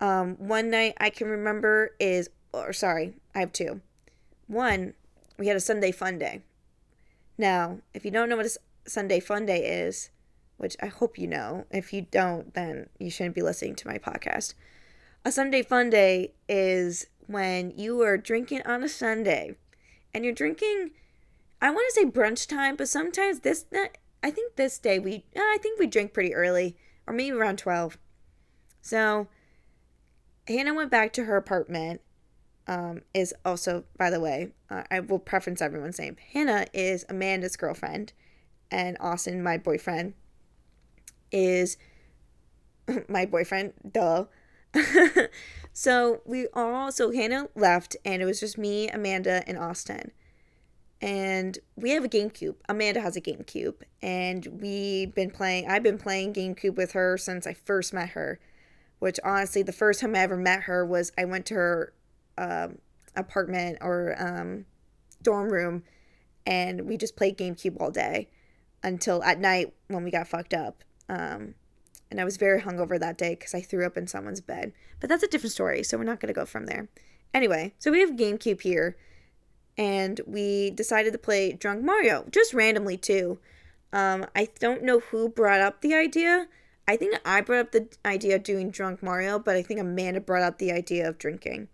Um, 0.00 0.34
one 0.36 0.70
night 0.70 0.94
I 0.98 1.10
can 1.10 1.28
remember 1.28 1.94
is, 2.00 2.28
or 2.52 2.72
sorry, 2.72 3.14
I 3.34 3.40
have 3.40 3.52
two. 3.52 3.80
One, 4.48 4.94
we 5.38 5.46
had 5.46 5.56
a 5.56 5.60
Sunday 5.60 5.92
fun 5.92 6.18
day. 6.18 6.42
Now, 7.38 7.78
if 7.94 8.04
you 8.04 8.10
don't 8.10 8.28
know 8.28 8.36
what 8.36 8.46
a 8.46 8.90
Sunday 8.90 9.20
fun 9.20 9.46
day 9.46 9.64
is, 9.64 10.10
which 10.62 10.76
I 10.80 10.86
hope 10.86 11.18
you 11.18 11.26
know, 11.26 11.66
if 11.70 11.92
you 11.92 12.02
don't, 12.02 12.54
then 12.54 12.88
you 12.98 13.10
shouldn't 13.10 13.34
be 13.34 13.42
listening 13.42 13.74
to 13.76 13.88
my 13.88 13.98
podcast. 13.98 14.54
A 15.24 15.32
Sunday 15.32 15.62
fun 15.62 15.90
day 15.90 16.34
is 16.48 17.06
when 17.26 17.72
you 17.76 18.00
are 18.02 18.16
drinking 18.16 18.62
on 18.62 18.82
a 18.82 18.88
Sunday 18.88 19.56
and 20.14 20.24
you're 20.24 20.32
drinking 20.32 20.90
I 21.60 21.70
want 21.70 21.86
to 21.94 22.00
say 22.00 22.04
brunch 22.04 22.48
time, 22.48 22.74
but 22.74 22.88
sometimes 22.88 23.40
this 23.40 23.66
I 24.22 24.30
think 24.30 24.56
this 24.56 24.78
day 24.78 24.98
we 24.98 25.24
I 25.36 25.58
think 25.62 25.78
we 25.78 25.86
drink 25.86 26.12
pretty 26.12 26.34
early 26.34 26.76
or 27.06 27.14
maybe 27.14 27.36
around 27.36 27.58
12. 27.58 27.98
So 28.80 29.28
Hannah 30.48 30.74
went 30.74 30.90
back 30.90 31.12
to 31.14 31.24
her 31.24 31.36
apartment. 31.36 32.00
Um, 32.68 33.02
is 33.12 33.34
also, 33.44 33.82
by 33.98 34.08
the 34.08 34.20
way, 34.20 34.52
uh, 34.70 34.84
I 34.88 35.00
will 35.00 35.18
preference 35.18 35.60
everyone's 35.60 35.98
name. 35.98 36.16
Hannah 36.32 36.66
is 36.72 37.04
Amanda's 37.08 37.56
girlfriend, 37.56 38.12
and 38.70 38.96
Austin, 39.00 39.42
my 39.42 39.58
boyfriend, 39.58 40.14
is 41.32 41.76
my 43.08 43.26
boyfriend. 43.26 43.72
Duh. 43.90 44.26
so 45.72 46.20
we 46.24 46.46
all, 46.54 46.92
so 46.92 47.10
Hannah 47.10 47.48
left, 47.54 47.96
and 48.04 48.22
it 48.22 48.24
was 48.24 48.40
just 48.40 48.56
me, 48.56 48.88
Amanda, 48.88 49.42
and 49.46 49.58
Austin 49.58 50.12
and 51.02 51.58
we 51.74 51.90
have 51.90 52.04
a 52.04 52.08
GameCube. 52.08 52.54
Amanda 52.68 53.00
has 53.00 53.16
a 53.16 53.20
GameCube, 53.20 53.74
and 54.00 54.46
we've 54.60 55.12
been 55.12 55.30
playing. 55.30 55.68
I've 55.68 55.82
been 55.82 55.98
playing 55.98 56.32
GameCube 56.32 56.76
with 56.76 56.92
her 56.92 57.18
since 57.18 57.44
I 57.44 57.54
first 57.54 57.92
met 57.92 58.10
her. 58.10 58.38
Which 59.00 59.18
honestly, 59.24 59.64
the 59.64 59.72
first 59.72 60.00
time 60.00 60.14
I 60.14 60.20
ever 60.20 60.36
met 60.36 60.62
her 60.62 60.86
was 60.86 61.10
I 61.18 61.24
went 61.24 61.44
to 61.46 61.54
her 61.54 61.92
um, 62.38 62.78
apartment 63.16 63.78
or 63.80 64.14
um, 64.16 64.64
dorm 65.22 65.52
room, 65.52 65.82
and 66.46 66.82
we 66.82 66.96
just 66.96 67.16
played 67.16 67.36
GameCube 67.36 67.80
all 67.80 67.90
day 67.90 68.28
until 68.84 69.24
at 69.24 69.40
night 69.40 69.74
when 69.88 70.04
we 70.04 70.12
got 70.12 70.28
fucked 70.28 70.54
up. 70.54 70.84
Um, 71.12 71.54
and 72.10 72.20
I 72.20 72.24
was 72.24 72.36
very 72.38 72.60
hungover 72.62 72.98
that 72.98 73.18
day 73.18 73.34
because 73.34 73.54
I 73.54 73.60
threw 73.60 73.84
up 73.86 73.96
in 73.96 74.06
someone's 74.06 74.40
bed. 74.40 74.72
But 74.98 75.10
that's 75.10 75.22
a 75.22 75.28
different 75.28 75.52
story, 75.52 75.82
so 75.82 75.98
we're 75.98 76.04
not 76.04 76.20
gonna 76.20 76.32
go 76.32 76.46
from 76.46 76.66
there. 76.66 76.88
Anyway, 77.34 77.74
so 77.78 77.90
we 77.90 78.00
have 78.00 78.10
GameCube 78.10 78.62
here 78.62 78.96
and 79.76 80.20
we 80.26 80.70
decided 80.70 81.12
to 81.12 81.18
play 81.18 81.52
Drunk 81.52 81.82
Mario, 81.82 82.26
just 82.30 82.54
randomly 82.54 82.96
too. 82.96 83.38
Um, 83.92 84.26
I 84.34 84.48
don't 84.58 84.82
know 84.82 85.00
who 85.00 85.28
brought 85.28 85.60
up 85.60 85.80
the 85.82 85.94
idea. 85.94 86.48
I 86.88 86.96
think 86.96 87.18
I 87.24 87.40
brought 87.42 87.60
up 87.60 87.72
the 87.72 87.88
idea 88.04 88.36
of 88.36 88.42
doing 88.42 88.70
Drunk 88.70 89.02
Mario, 89.02 89.38
but 89.38 89.56
I 89.56 89.62
think 89.62 89.80
Amanda 89.80 90.20
brought 90.20 90.42
up 90.42 90.58
the 90.58 90.72
idea 90.72 91.08
of 91.08 91.18
drinking. 91.18 91.68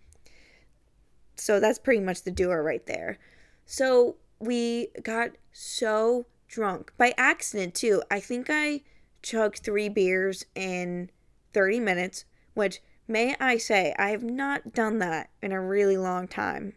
So 1.37 1.61
that's 1.61 1.79
pretty 1.79 2.01
much 2.01 2.22
the 2.22 2.31
doer 2.31 2.62
right 2.62 2.85
there. 2.87 3.18
So 3.66 4.16
we 4.38 4.88
got 5.03 5.31
so 5.53 6.27
drunk 6.48 6.92
by 6.96 7.14
accident 7.16 7.74
too. 7.74 8.03
I 8.11 8.20
think 8.20 8.46
I 8.51 8.83
chugged 9.28 9.58
three 9.58 9.88
beers 9.88 10.44
in 10.54 11.10
30 11.52 11.80
minutes, 11.80 12.24
which 12.54 12.80
may 13.06 13.36
I 13.40 13.56
say, 13.58 13.94
I 13.98 14.10
have 14.10 14.22
not 14.22 14.72
done 14.72 14.98
that 14.98 15.30
in 15.42 15.52
a 15.52 15.60
really 15.60 15.96
long 15.96 16.28
time 16.28 16.74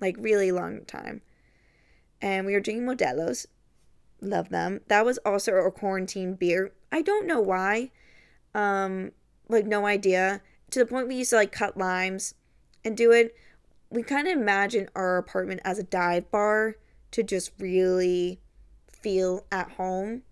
like 0.00 0.16
really 0.18 0.52
long 0.52 0.84
time. 0.84 1.22
And 2.20 2.46
we 2.46 2.52
were 2.52 2.60
drinking 2.60 2.86
Modelo's. 2.86 3.46
Love 4.20 4.50
them. 4.50 4.80
That 4.88 5.04
was 5.04 5.18
also 5.18 5.54
a 5.54 5.70
quarantine 5.70 6.34
beer. 6.34 6.72
I 6.92 7.02
don't 7.02 7.26
know 7.26 7.40
why. 7.40 7.90
Um, 8.54 9.12
like 9.48 9.66
no 9.66 9.86
idea. 9.86 10.42
To 10.70 10.78
the 10.78 10.86
point 10.86 11.08
we 11.08 11.16
used 11.16 11.30
to 11.30 11.36
like 11.36 11.52
cut 11.52 11.76
limes 11.76 12.34
and 12.84 12.96
do 12.96 13.12
it. 13.12 13.34
We 13.88 14.02
kind 14.02 14.28
of 14.28 14.36
imagine 14.36 14.88
our 14.94 15.16
apartment 15.16 15.60
as 15.64 15.78
a 15.78 15.82
dive 15.82 16.30
bar 16.30 16.76
to 17.10 17.22
just 17.22 17.52
really 17.58 18.40
feel 18.88 19.46
at 19.50 19.72
home 19.72 20.22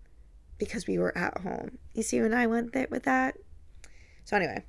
because 0.59 0.85
we 0.85 0.99
were 0.99 1.17
at 1.17 1.39
home. 1.39 1.79
You 1.93 2.03
see 2.03 2.21
when 2.21 2.33
I 2.33 2.45
went 2.45 2.73
there 2.73 2.87
with 2.91 3.03
that? 3.03 3.35
So 4.25 4.37
anyway, 4.37 4.63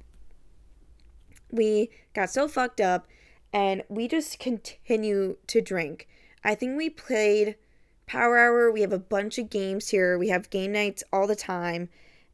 we 1.51 1.91
got 2.15 2.31
so 2.31 2.49
fucked 2.49 2.81
up 2.81 3.07
and 3.53 3.83
we 3.91 4.09
just 4.09 4.39
continue 4.39 5.37
to 5.49 5.61
drink. 5.61 6.09
I 6.43 6.55
think 6.55 6.79
we 6.79 6.89
played 6.89 7.57
Power 8.07 8.39
Hour. 8.39 8.71
We 8.73 8.81
have 8.81 8.93
a 8.93 8.99
bunch 8.99 9.37
of 9.39 9.51
games 9.51 9.89
here. 9.89 10.17
We 10.17 10.29
have 10.29 10.49
game 10.51 10.73
nights 10.73 11.05
all 11.13 11.27
the 11.27 11.37
time, 11.37 11.89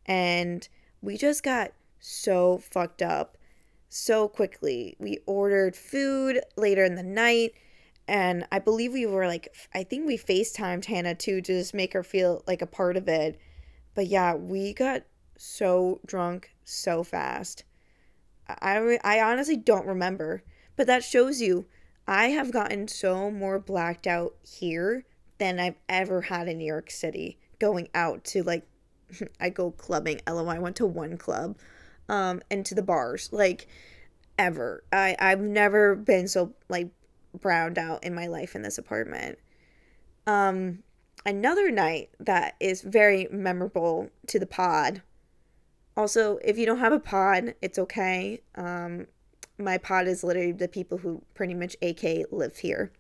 and 0.07 0.67
we 1.03 1.17
just 1.17 1.43
got 1.43 1.73
so 1.99 2.59
fucked 2.59 3.03
up. 3.03 3.37
so 3.89 4.29
quickly. 4.29 4.97
We 4.99 5.19
ordered 5.27 5.77
food 5.77 6.41
later 6.57 6.85
in 6.85 6.95
the 6.95 7.03
night, 7.03 7.53
and 8.09 8.47
I 8.53 8.59
believe 8.61 8.93
we 8.93 9.07
were 9.07 9.27
like, 9.27 9.55
I 9.75 9.83
think 9.83 10.07
we 10.07 10.17
FaceTimed 10.17 10.85
Hannah 10.85 11.15
too 11.15 11.41
to 11.41 11.61
just 11.61 11.75
make 11.75 11.93
her 11.93 12.03
feel 12.03 12.43
like 12.47 12.63
a 12.63 12.67
part 12.67 12.97
of 12.97 13.09
it. 13.09 13.41
But 13.95 14.07
yeah, 14.07 14.35
we 14.35 14.73
got 14.75 15.03
so 15.37 16.01
drunk 16.07 16.51
so 16.65 17.03
fast. 17.03 17.65
I, 18.49 18.99
I 19.03 19.21
honestly 19.21 19.57
don't 19.57 19.87
remember, 19.87 20.43
but 20.77 20.87
that 20.87 21.03
shows 21.03 21.41
you 21.41 21.67
I 22.07 22.29
have 22.29 22.53
gotten 22.53 22.87
so 22.87 23.31
more 23.31 23.59
blacked 23.59 24.07
out 24.07 24.35
here 24.43 25.05
than 25.39 25.59
I've 25.59 25.79
ever 25.89 26.23
had 26.23 26.47
in 26.49 26.59
New 26.59 26.67
York 26.67 26.91
City 26.91 27.39
going 27.59 27.89
out 27.95 28.25
to 28.25 28.43
like 28.43 28.67
I 29.41 29.51
go 29.51 29.73
clubbing. 29.73 30.21
LO 30.29 30.47
I 30.47 30.59
went 30.59 30.77
to 30.77 30.87
one 30.87 31.17
club 31.17 31.57
um 32.09 32.41
and 32.51 32.65
to 32.67 32.75
the 32.75 32.83
bars 32.83 33.31
like 33.33 33.67
ever. 34.39 34.85
I 34.93 35.17
I've 35.19 35.41
never 35.41 35.97
been 35.97 36.29
so 36.29 36.55
like 36.69 36.91
browned 37.41 37.79
out 37.79 38.05
in 38.05 38.15
my 38.15 38.27
life 38.27 38.55
in 38.55 38.63
this 38.63 38.79
apartment. 38.79 39.39
Um 40.27 40.83
another 41.25 41.71
night 41.71 42.11
that 42.21 42.57
is 42.61 42.83
very 42.83 43.29
memorable 43.31 44.11
to 44.29 44.39
the 44.39 44.47
pod. 44.47 45.03
Also, 45.97 46.39
if 46.45 46.59
you 46.59 46.67
don't 46.67 46.79
have 46.79 46.93
a 46.93 47.01
pod, 47.01 47.55
it's 47.63 47.79
okay. 47.79 48.43
Um 48.55 49.07
my 49.59 49.79
pod 49.79 50.07
is 50.07 50.23
literally 50.23 50.53
the 50.53 50.69
people 50.69 50.99
who 50.99 51.23
pretty 51.35 51.55
much 51.55 51.77
AK 51.81 52.31
live 52.31 52.59
here. 52.59 52.93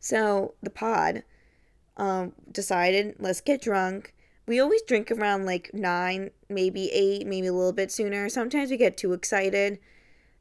So 0.00 0.54
the 0.62 0.70
pod 0.70 1.24
um, 1.96 2.32
decided, 2.50 3.16
let's 3.18 3.40
get 3.40 3.60
drunk. 3.60 4.14
We 4.46 4.60
always 4.60 4.82
drink 4.82 5.10
around 5.10 5.44
like 5.44 5.70
nine, 5.74 6.30
maybe 6.48 6.90
eight, 6.92 7.26
maybe 7.26 7.48
a 7.48 7.52
little 7.52 7.72
bit 7.72 7.92
sooner. 7.92 8.28
Sometimes 8.28 8.70
we 8.70 8.76
get 8.76 8.96
too 8.96 9.12
excited 9.12 9.78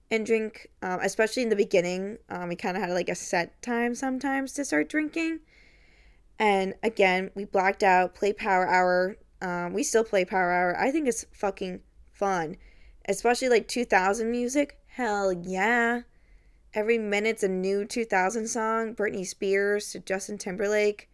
and 0.09 0.25
drink, 0.25 0.69
um, 0.81 0.99
especially 1.01 1.43
in 1.43 1.49
the 1.49 1.55
beginning. 1.55 2.17
Um, 2.29 2.49
we 2.49 2.55
kind 2.55 2.77
of 2.77 2.83
had 2.83 2.91
like 2.91 3.09
a 3.09 3.15
set 3.15 3.61
time 3.61 3.95
sometimes 3.95 4.53
to 4.53 4.65
start 4.65 4.89
drinking. 4.89 5.39
And 6.39 6.75
again, 6.83 7.31
we 7.35 7.45
blacked 7.45 7.83
out, 7.83 8.15
play 8.15 8.33
Power 8.33 8.67
Hour. 8.67 9.17
Um, 9.41 9.73
we 9.73 9.83
still 9.83 10.03
play 10.03 10.25
Power 10.25 10.51
Hour. 10.51 10.79
I 10.79 10.91
think 10.91 11.07
it's 11.07 11.25
fucking 11.33 11.81
fun 12.13 12.57
especially 13.07 13.49
like 13.49 13.67
2000 13.67 14.29
music. 14.29 14.77
Hell 14.87 15.31
yeah. 15.31 16.01
Every 16.73 16.97
minute's 16.97 17.43
a 17.43 17.47
new 17.47 17.85
2000 17.85 18.47
song. 18.47 18.93
Britney 18.95 19.25
Spears 19.25 19.91
to 19.91 19.99
Justin 19.99 20.37
Timberlake, 20.37 21.09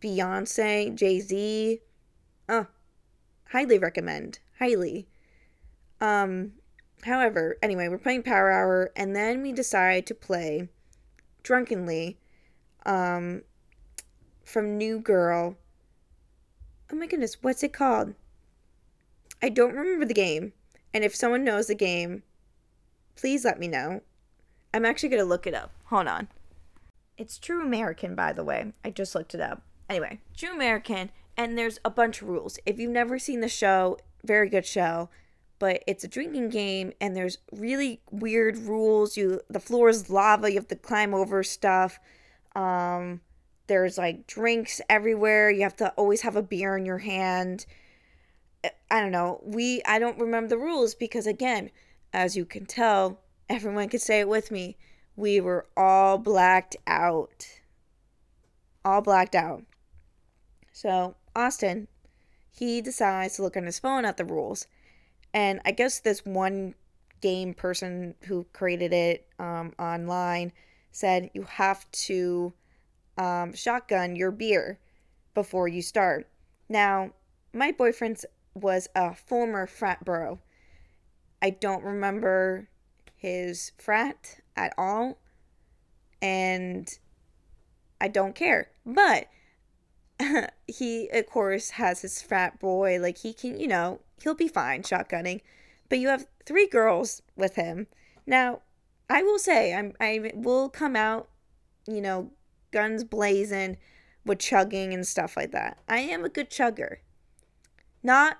Beyonce, 0.00 0.94
Jay 0.94 1.20
Z. 1.20 1.80
Oh, 2.48 2.66
highly 3.50 3.78
recommend. 3.78 4.38
Highly. 4.58 5.08
Um, 6.00 6.52
however, 7.02 7.56
anyway, 7.62 7.88
we're 7.88 7.98
playing 7.98 8.22
Power 8.22 8.50
Hour, 8.50 8.90
and 8.96 9.14
then 9.14 9.42
we 9.42 9.52
decide 9.52 10.06
to 10.06 10.14
play 10.14 10.68
drunkenly 11.42 12.18
um, 12.86 13.42
from 14.44 14.76
New 14.76 14.98
Girl. 14.98 15.56
Oh 16.92 16.96
my 16.96 17.06
goodness, 17.06 17.38
what's 17.42 17.62
it 17.62 17.72
called? 17.72 18.14
I 19.42 19.48
don't 19.48 19.74
remember 19.74 20.04
the 20.04 20.14
game. 20.14 20.52
And 20.92 21.04
if 21.04 21.14
someone 21.14 21.44
knows 21.44 21.68
the 21.68 21.74
game, 21.74 22.24
please 23.14 23.44
let 23.44 23.60
me 23.60 23.68
know. 23.68 24.02
I'm 24.74 24.84
actually 24.84 25.08
going 25.10 25.22
to 25.22 25.28
look 25.28 25.46
it 25.46 25.54
up. 25.54 25.72
Hold 25.84 26.08
on. 26.08 26.28
It's 27.16 27.38
True 27.38 27.62
American, 27.62 28.14
by 28.14 28.32
the 28.32 28.44
way. 28.44 28.72
I 28.84 28.90
just 28.90 29.14
looked 29.14 29.34
it 29.34 29.40
up. 29.40 29.62
Anyway, 29.88 30.20
True 30.36 30.54
American, 30.54 31.10
and 31.36 31.56
there's 31.56 31.78
a 31.84 31.90
bunch 31.90 32.22
of 32.22 32.28
rules. 32.28 32.58
If 32.66 32.78
you've 32.78 32.90
never 32.90 33.18
seen 33.18 33.40
the 33.40 33.48
show, 33.48 33.98
very 34.24 34.48
good 34.48 34.66
show, 34.66 35.10
but 35.60 35.84
it's 35.86 36.02
a 36.02 36.08
drinking 36.08 36.48
game 36.48 36.92
and 37.00 37.14
there's 37.14 37.38
really 37.52 38.00
weird 38.10 38.56
rules. 38.56 39.16
You 39.16 39.42
the 39.48 39.60
floor 39.60 39.90
is 39.90 40.10
lava, 40.10 40.50
you 40.50 40.56
have 40.56 40.66
to 40.68 40.74
climb 40.74 41.14
over 41.14 41.44
stuff. 41.44 42.00
Um 42.56 43.20
there's 43.68 43.96
like 43.96 44.26
drinks 44.26 44.80
everywhere. 44.88 45.50
You 45.50 45.62
have 45.62 45.76
to 45.76 45.90
always 45.90 46.22
have 46.22 46.34
a 46.34 46.42
beer 46.42 46.76
in 46.76 46.84
your 46.84 46.98
hand. 46.98 47.66
I 48.90 49.00
don't 49.00 49.12
know. 49.12 49.40
We 49.44 49.82
I 49.86 50.00
don't 50.00 50.18
remember 50.18 50.48
the 50.48 50.58
rules 50.58 50.96
because 50.96 51.26
again, 51.26 51.70
as 52.12 52.36
you 52.36 52.44
can 52.46 52.64
tell, 52.64 53.20
everyone 53.48 53.90
could 53.90 54.00
say 54.00 54.20
it 54.20 54.28
with 54.28 54.50
me. 54.50 54.76
We 55.14 55.40
were 55.40 55.66
all 55.76 56.16
blacked 56.16 56.76
out. 56.86 57.46
All 58.82 59.02
blacked 59.02 59.34
out. 59.34 59.64
So, 60.72 61.16
Austin, 61.36 61.88
he 62.50 62.80
decides 62.80 63.36
to 63.36 63.42
look 63.42 63.58
on 63.58 63.66
his 63.66 63.78
phone 63.78 64.06
at 64.06 64.16
the 64.16 64.24
rules. 64.24 64.66
And 65.32 65.60
I 65.64 65.70
guess 65.70 66.00
this 66.00 66.24
one 66.24 66.74
game 67.20 67.54
person 67.54 68.14
who 68.22 68.46
created 68.52 68.92
it 68.92 69.26
um, 69.38 69.72
online 69.78 70.52
said 70.90 71.30
you 71.34 71.42
have 71.42 71.90
to 71.92 72.52
um, 73.16 73.54
shotgun 73.54 74.16
your 74.16 74.30
beer 74.30 74.78
before 75.34 75.68
you 75.68 75.82
start. 75.82 76.28
Now, 76.68 77.12
my 77.52 77.72
boyfriend's 77.72 78.24
was 78.54 78.88
a 78.94 79.14
former 79.14 79.66
frat 79.66 80.04
bro. 80.04 80.38
I 81.42 81.50
don't 81.50 81.84
remember 81.84 82.68
his 83.16 83.72
frat 83.78 84.40
at 84.56 84.72
all, 84.76 85.18
and 86.20 86.98
I 88.00 88.08
don't 88.08 88.34
care. 88.34 88.70
But 88.84 89.28
he, 90.66 91.08
of 91.12 91.26
course, 91.26 91.70
has 91.70 92.02
his 92.02 92.20
frat 92.20 92.58
boy. 92.58 92.98
Like, 93.00 93.18
he 93.18 93.32
can, 93.32 93.58
you 93.58 93.68
know, 93.68 94.00
he'll 94.22 94.34
be 94.34 94.48
fine 94.48 94.82
shotgunning. 94.82 95.40
But 95.88 95.98
you 95.98 96.08
have 96.08 96.26
three 96.46 96.66
girls 96.66 97.22
with 97.36 97.56
him. 97.56 97.86
Now, 98.26 98.60
I 99.08 99.22
will 99.22 99.38
say, 99.38 99.74
I'm, 99.74 99.94
I 100.00 100.32
will 100.34 100.68
come 100.68 100.94
out, 100.94 101.28
you 101.86 102.00
know, 102.00 102.30
guns 102.70 103.02
blazing 103.02 103.76
with 104.24 104.38
chugging 104.38 104.94
and 104.94 105.06
stuff 105.06 105.36
like 105.36 105.50
that. 105.52 105.78
I 105.88 105.98
am 105.98 106.24
a 106.24 106.28
good 106.28 106.50
chugger. 106.50 106.98
Not 108.02 108.38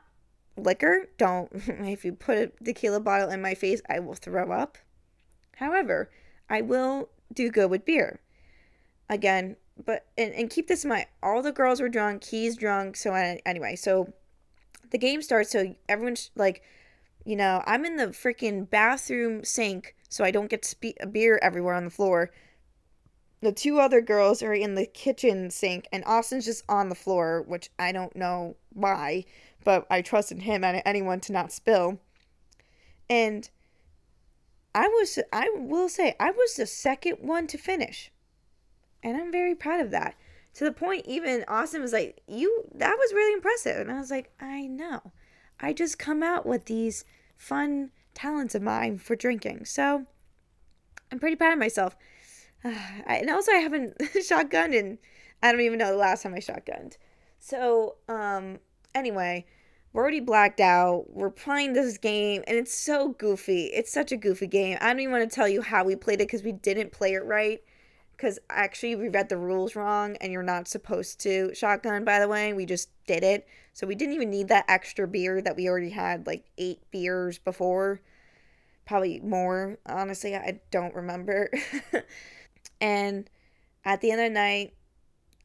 liquor. 0.56 1.08
Don't, 1.18 1.50
if 1.54 2.04
you 2.04 2.12
put 2.12 2.38
a 2.38 2.52
tequila 2.64 3.00
bottle 3.00 3.30
in 3.30 3.42
my 3.42 3.54
face, 3.54 3.82
I 3.88 3.98
will 3.98 4.14
throw 4.14 4.52
up. 4.52 4.78
However, 5.56 6.10
I 6.48 6.60
will 6.60 7.10
do 7.32 7.50
good 7.50 7.70
with 7.70 7.84
beer. 7.84 8.20
Again, 9.08 9.56
but, 9.84 10.06
and, 10.16 10.32
and 10.34 10.50
keep 10.50 10.68
this 10.68 10.84
in 10.84 10.90
mind 10.90 11.06
all 11.22 11.42
the 11.42 11.52
girls 11.52 11.80
were 11.80 11.88
drunk, 11.88 12.24
he's 12.24 12.56
drunk. 12.56 12.96
So, 12.96 13.12
anyway, 13.14 13.76
so 13.76 14.12
the 14.90 14.98
game 14.98 15.22
starts. 15.22 15.50
So 15.50 15.74
everyone's 15.88 16.30
like, 16.36 16.62
you 17.24 17.36
know, 17.36 17.62
I'm 17.66 17.84
in 17.84 17.96
the 17.96 18.08
freaking 18.08 18.68
bathroom 18.68 19.44
sink 19.44 19.94
so 20.08 20.24
I 20.24 20.30
don't 20.30 20.50
get 20.50 20.64
spe- 20.64 21.12
beer 21.12 21.38
everywhere 21.42 21.74
on 21.74 21.84
the 21.84 21.90
floor. 21.90 22.30
The 23.42 23.52
two 23.52 23.80
other 23.80 24.02
girls 24.02 24.42
are 24.42 24.52
in 24.52 24.74
the 24.74 24.84
kitchen 24.84 25.50
sink, 25.50 25.88
and 25.92 26.04
Austin's 26.04 26.44
just 26.44 26.62
on 26.68 26.90
the 26.90 26.94
floor, 26.94 27.42
which 27.48 27.70
I 27.78 27.90
don't 27.90 28.14
know 28.14 28.56
why 28.74 29.24
but 29.64 29.86
I 29.90 30.02
trusted 30.02 30.42
him 30.42 30.64
and 30.64 30.82
anyone 30.84 31.20
to 31.20 31.32
not 31.32 31.52
spill. 31.52 31.98
And 33.08 33.48
I 34.74 34.86
was, 34.88 35.18
I 35.32 35.50
will 35.54 35.88
say, 35.88 36.14
I 36.20 36.30
was 36.30 36.54
the 36.54 36.66
second 36.66 37.18
one 37.20 37.46
to 37.48 37.58
finish. 37.58 38.10
And 39.02 39.16
I'm 39.16 39.32
very 39.32 39.54
proud 39.54 39.80
of 39.80 39.90
that. 39.90 40.14
To 40.54 40.64
the 40.64 40.72
point, 40.72 41.06
even 41.06 41.44
Austin 41.48 41.80
was 41.80 41.92
like, 41.92 42.22
You, 42.26 42.64
that 42.74 42.96
was 42.98 43.12
really 43.12 43.34
impressive. 43.34 43.76
And 43.76 43.90
I 43.90 43.98
was 43.98 44.10
like, 44.10 44.32
I 44.40 44.66
know. 44.66 45.12
I 45.60 45.72
just 45.72 45.98
come 45.98 46.22
out 46.22 46.46
with 46.46 46.64
these 46.64 47.04
fun 47.36 47.90
talents 48.14 48.54
of 48.54 48.62
mine 48.62 48.98
for 48.98 49.14
drinking. 49.16 49.64
So 49.64 50.06
I'm 51.12 51.18
pretty 51.18 51.36
proud 51.36 51.52
of 51.52 51.58
myself. 51.58 51.96
and 52.64 53.30
also, 53.30 53.52
I 53.52 53.56
haven't 53.56 53.98
shotgunned, 54.16 54.78
and 54.78 54.98
I 55.42 55.52
don't 55.52 55.60
even 55.60 55.78
know 55.78 55.90
the 55.90 55.96
last 55.96 56.22
time 56.22 56.34
I 56.34 56.38
shotgunned. 56.38 56.96
So, 57.38 57.96
um, 58.08 58.58
anyway, 58.94 59.46
we're 59.92 60.02
already 60.02 60.20
blacked 60.20 60.60
out. 60.60 61.06
We're 61.08 61.30
playing 61.30 61.72
this 61.72 61.98
game, 61.98 62.44
and 62.46 62.56
it's 62.56 62.74
so 62.74 63.10
goofy. 63.10 63.66
It's 63.66 63.92
such 63.92 64.12
a 64.12 64.16
goofy 64.16 64.46
game. 64.46 64.78
I 64.80 64.88
don't 64.88 65.00
even 65.00 65.12
want 65.12 65.28
to 65.28 65.34
tell 65.34 65.48
you 65.48 65.62
how 65.62 65.84
we 65.84 65.96
played 65.96 66.20
it 66.20 66.28
because 66.28 66.42
we 66.42 66.52
didn't 66.52 66.92
play 66.92 67.14
it 67.14 67.24
right. 67.24 67.60
Because 68.20 68.38
actually, 68.50 68.96
we 68.96 69.08
read 69.08 69.30
the 69.30 69.38
rules 69.38 69.74
wrong, 69.74 70.14
and 70.20 70.30
you're 70.30 70.42
not 70.42 70.68
supposed 70.68 71.20
to 71.20 71.54
shotgun, 71.54 72.04
by 72.04 72.18
the 72.18 72.28
way. 72.28 72.52
We 72.52 72.66
just 72.66 72.90
did 73.06 73.24
it. 73.24 73.48
So 73.72 73.86
we 73.86 73.94
didn't 73.94 74.14
even 74.14 74.28
need 74.28 74.48
that 74.48 74.66
extra 74.68 75.08
beer 75.08 75.40
that 75.40 75.56
we 75.56 75.70
already 75.70 75.88
had 75.88 76.26
like 76.26 76.44
eight 76.58 76.82
beers 76.90 77.38
before. 77.38 78.02
Probably 78.84 79.20
more. 79.20 79.78
Honestly, 79.86 80.36
I 80.36 80.60
don't 80.70 80.94
remember. 80.94 81.50
and 82.80 83.30
at 83.86 84.02
the 84.02 84.10
end 84.10 84.20
of 84.20 84.26
the 84.26 84.34
night, 84.34 84.74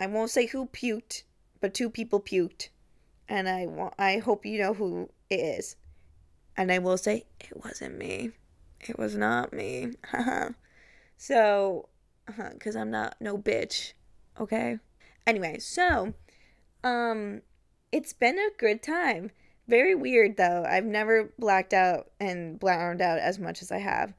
I 0.02 0.08
won't 0.08 0.32
say 0.32 0.48
who 0.48 0.66
puked, 0.66 1.24
but 1.62 1.74
two 1.74 1.90
people 1.90 2.20
puked 2.20 2.68
and 3.30 3.48
I 3.48 3.68
want 3.68 3.94
I 3.98 4.18
hope 4.18 4.46
you 4.46 4.60
know 4.60 4.74
who 4.74 5.10
it 5.30 5.36
is. 5.36 5.78
And 6.58 6.72
I 6.72 6.80
will 6.80 6.98
say 6.98 7.26
it 7.40 7.64
wasn't 7.64 7.98
me. 7.98 8.32
It 8.82 9.00
was 9.00 9.16
not 9.16 9.54
me. 9.54 9.94
so, 11.18 11.90
uh, 12.28 12.50
cuz 12.60 12.76
I'm 12.76 12.92
not 12.92 13.16
no 13.20 13.38
bitch, 13.38 13.94
okay? 14.40 14.80
Anyway, 15.28 15.60
so 15.60 16.14
um 16.84 17.42
it's 17.92 18.14
been 18.14 18.38
a 18.38 18.50
good 18.58 18.84
time. 18.84 19.32
Very 19.68 19.96
weird 19.96 20.38
though. 20.38 20.66
I've 20.68 20.86
never 20.86 21.34
blacked 21.40 21.74
out 21.74 22.12
and 22.20 22.60
blowned 22.60 23.02
out 23.02 23.20
as 23.20 23.40
much 23.40 23.62
as 23.62 23.72
I 23.72 23.80
have. 23.80 24.14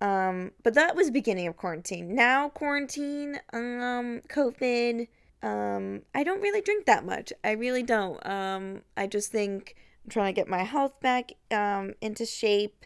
Um, 0.00 0.52
but 0.62 0.74
that 0.74 0.96
was 0.96 1.10
beginning 1.10 1.46
of 1.46 1.56
quarantine. 1.56 2.14
Now 2.14 2.48
quarantine, 2.48 3.40
um, 3.52 4.20
COVID, 4.28 5.06
um, 5.42 6.02
I 6.14 6.24
don't 6.24 6.40
really 6.40 6.60
drink 6.60 6.86
that 6.86 7.04
much. 7.04 7.32
I 7.44 7.52
really 7.52 7.82
don't. 7.82 8.24
Um, 8.26 8.82
I 8.96 9.06
just 9.06 9.30
think 9.30 9.76
I'm 10.04 10.10
trying 10.10 10.34
to 10.34 10.40
get 10.40 10.48
my 10.48 10.62
health 10.64 11.00
back 11.00 11.32
um 11.50 11.94
into 12.00 12.24
shape. 12.24 12.84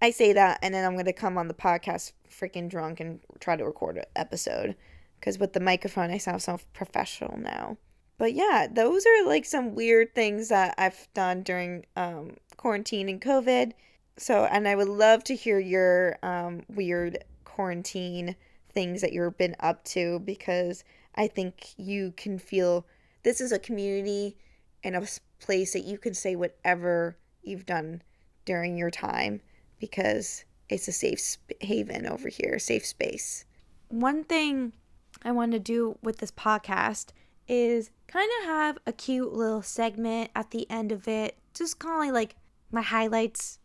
I 0.00 0.10
say 0.10 0.32
that 0.34 0.58
and 0.62 0.74
then 0.74 0.84
I'm 0.84 0.96
gonna 0.96 1.12
come 1.12 1.38
on 1.38 1.48
the 1.48 1.54
podcast 1.54 2.12
freaking 2.30 2.68
drunk 2.68 3.00
and 3.00 3.20
try 3.40 3.56
to 3.56 3.64
record 3.64 3.98
an 3.98 4.04
episode. 4.14 4.76
Because 5.18 5.38
with 5.38 5.52
the 5.52 5.60
microphone 5.60 6.10
I 6.10 6.18
sound 6.18 6.42
so 6.42 6.60
professional 6.72 7.38
now. 7.38 7.78
But 8.18 8.34
yeah, 8.34 8.66
those 8.70 9.04
are 9.06 9.26
like 9.26 9.44
some 9.44 9.74
weird 9.74 10.14
things 10.14 10.48
that 10.48 10.74
I've 10.78 11.08
done 11.14 11.42
during 11.42 11.86
um 11.96 12.36
quarantine 12.56 13.08
and 13.08 13.20
COVID. 13.20 13.72
So, 14.18 14.44
and 14.46 14.66
I 14.66 14.74
would 14.74 14.88
love 14.88 15.24
to 15.24 15.36
hear 15.36 15.58
your 15.58 16.18
um, 16.22 16.62
weird 16.68 17.18
quarantine 17.44 18.34
things 18.72 19.00
that 19.02 19.12
you've 19.12 19.36
been 19.36 19.56
up 19.60 19.84
to 19.84 20.20
because 20.20 20.84
I 21.14 21.28
think 21.28 21.74
you 21.76 22.12
can 22.16 22.38
feel 22.38 22.86
this 23.22 23.40
is 23.40 23.52
a 23.52 23.58
community 23.58 24.36
and 24.82 24.96
a 24.96 25.06
place 25.40 25.72
that 25.72 25.84
you 25.84 25.98
can 25.98 26.14
say 26.14 26.36
whatever 26.36 27.16
you've 27.42 27.66
done 27.66 28.02
during 28.44 28.76
your 28.76 28.90
time 28.90 29.40
because 29.78 30.44
it's 30.68 30.88
a 30.88 30.92
safe 30.92 31.20
sp- 31.20 31.58
haven 31.60 32.06
over 32.06 32.28
here, 32.28 32.58
safe 32.58 32.86
space. 32.86 33.44
One 33.88 34.24
thing 34.24 34.72
I 35.24 35.32
want 35.32 35.52
to 35.52 35.58
do 35.58 35.98
with 36.02 36.18
this 36.18 36.30
podcast 36.30 37.10
is 37.48 37.90
kind 38.08 38.28
of 38.40 38.46
have 38.46 38.78
a 38.86 38.92
cute 38.92 39.32
little 39.32 39.62
segment 39.62 40.30
at 40.34 40.50
the 40.50 40.68
end 40.70 40.92
of 40.92 41.06
it, 41.06 41.36
just 41.54 41.78
calling 41.78 42.12
like 42.12 42.36
my 42.70 42.82
highlights 42.82 43.58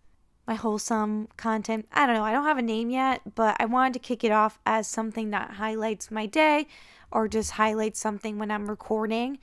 my 0.47 0.55
wholesome 0.55 1.27
content. 1.37 1.87
I 1.93 2.05
don't 2.05 2.15
know, 2.15 2.23
I 2.23 2.31
don't 2.31 2.45
have 2.45 2.57
a 2.57 2.63
name 2.63 2.89
yet, 2.89 3.21
but 3.35 3.55
I 3.59 3.65
wanted 3.65 3.93
to 3.93 3.99
kick 3.99 4.23
it 4.23 4.31
off 4.31 4.59
as 4.65 4.87
something 4.87 5.29
that 5.29 5.51
highlights 5.51 6.11
my 6.11 6.25
day 6.25 6.67
or 7.11 7.27
just 7.27 7.51
highlights 7.51 7.99
something 7.99 8.37
when 8.37 8.51
I'm 8.51 8.67
recording. 8.69 9.39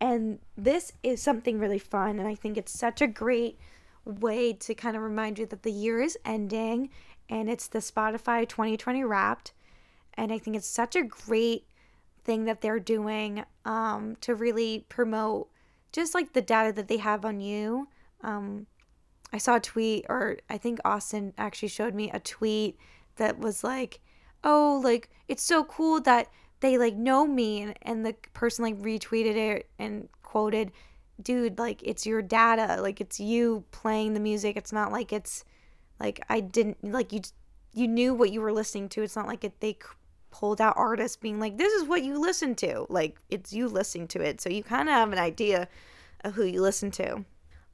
And 0.00 0.38
this 0.56 0.92
is 1.02 1.22
something 1.22 1.58
really 1.58 1.78
fun, 1.78 2.18
and 2.18 2.28
I 2.28 2.34
think 2.34 2.56
it's 2.56 2.78
such 2.78 3.00
a 3.00 3.06
great 3.06 3.58
way 4.06 4.52
to 4.52 4.74
kind 4.74 4.96
of 4.96 5.02
remind 5.02 5.38
you 5.38 5.46
that 5.46 5.62
the 5.62 5.72
year 5.72 6.00
is 6.00 6.16
ending 6.24 6.90
and 7.28 7.50
it's 7.50 7.68
the 7.68 7.80
Spotify 7.80 8.48
2020 8.48 9.04
Wrapped. 9.04 9.52
And 10.14 10.32
I 10.32 10.38
think 10.38 10.56
it's 10.56 10.66
such 10.66 10.96
a 10.96 11.02
great 11.02 11.66
thing 12.24 12.44
that 12.44 12.60
they're 12.60 12.80
doing 12.80 13.44
um, 13.64 14.16
to 14.20 14.34
really 14.34 14.86
promote 14.88 15.48
just 15.92 16.14
like 16.14 16.32
the 16.32 16.42
data 16.42 16.72
that 16.72 16.88
they 16.88 16.98
have 16.98 17.24
on 17.24 17.40
you. 17.40 17.88
Um, 18.22 18.66
I 19.32 19.38
saw 19.38 19.56
a 19.56 19.60
tweet, 19.60 20.06
or 20.08 20.38
I 20.48 20.58
think 20.58 20.78
Austin 20.84 21.32
actually 21.36 21.68
showed 21.68 21.94
me 21.94 22.10
a 22.10 22.20
tweet 22.20 22.78
that 23.16 23.38
was 23.38 23.64
like, 23.64 24.00
oh, 24.44 24.80
like, 24.82 25.10
it's 25.28 25.42
so 25.42 25.64
cool 25.64 26.00
that 26.02 26.28
they 26.60 26.78
like 26.78 26.94
know 26.94 27.26
me. 27.26 27.62
And, 27.62 27.78
and 27.82 28.06
the 28.06 28.14
person 28.32 28.64
like 28.64 28.78
retweeted 28.78 29.36
it 29.36 29.68
and 29.78 30.08
quoted, 30.22 30.72
dude, 31.22 31.58
like, 31.58 31.82
it's 31.82 32.06
your 32.06 32.22
data. 32.22 32.80
Like, 32.80 33.00
it's 33.00 33.20
you 33.20 33.64
playing 33.70 34.14
the 34.14 34.20
music. 34.20 34.56
It's 34.56 34.72
not 34.72 34.92
like 34.92 35.12
it's 35.12 35.44
like 36.00 36.20
I 36.28 36.40
didn't, 36.40 36.78
like, 36.82 37.12
you, 37.12 37.20
you 37.72 37.88
knew 37.88 38.14
what 38.14 38.30
you 38.30 38.40
were 38.40 38.52
listening 38.52 38.88
to. 38.90 39.02
It's 39.02 39.16
not 39.16 39.26
like 39.26 39.44
it, 39.44 39.60
they 39.60 39.78
pulled 40.30 40.60
out 40.60 40.74
artists 40.76 41.16
being 41.16 41.40
like, 41.40 41.56
this 41.56 41.72
is 41.72 41.88
what 41.88 42.04
you 42.04 42.18
listen 42.18 42.54
to. 42.56 42.86
Like, 42.88 43.18
it's 43.30 43.52
you 43.52 43.68
listening 43.68 44.08
to 44.08 44.20
it. 44.20 44.40
So 44.40 44.50
you 44.50 44.62
kind 44.62 44.88
of 44.88 44.94
have 44.94 45.12
an 45.12 45.18
idea 45.18 45.68
of 46.22 46.34
who 46.34 46.44
you 46.44 46.60
listen 46.60 46.90
to. 46.92 47.24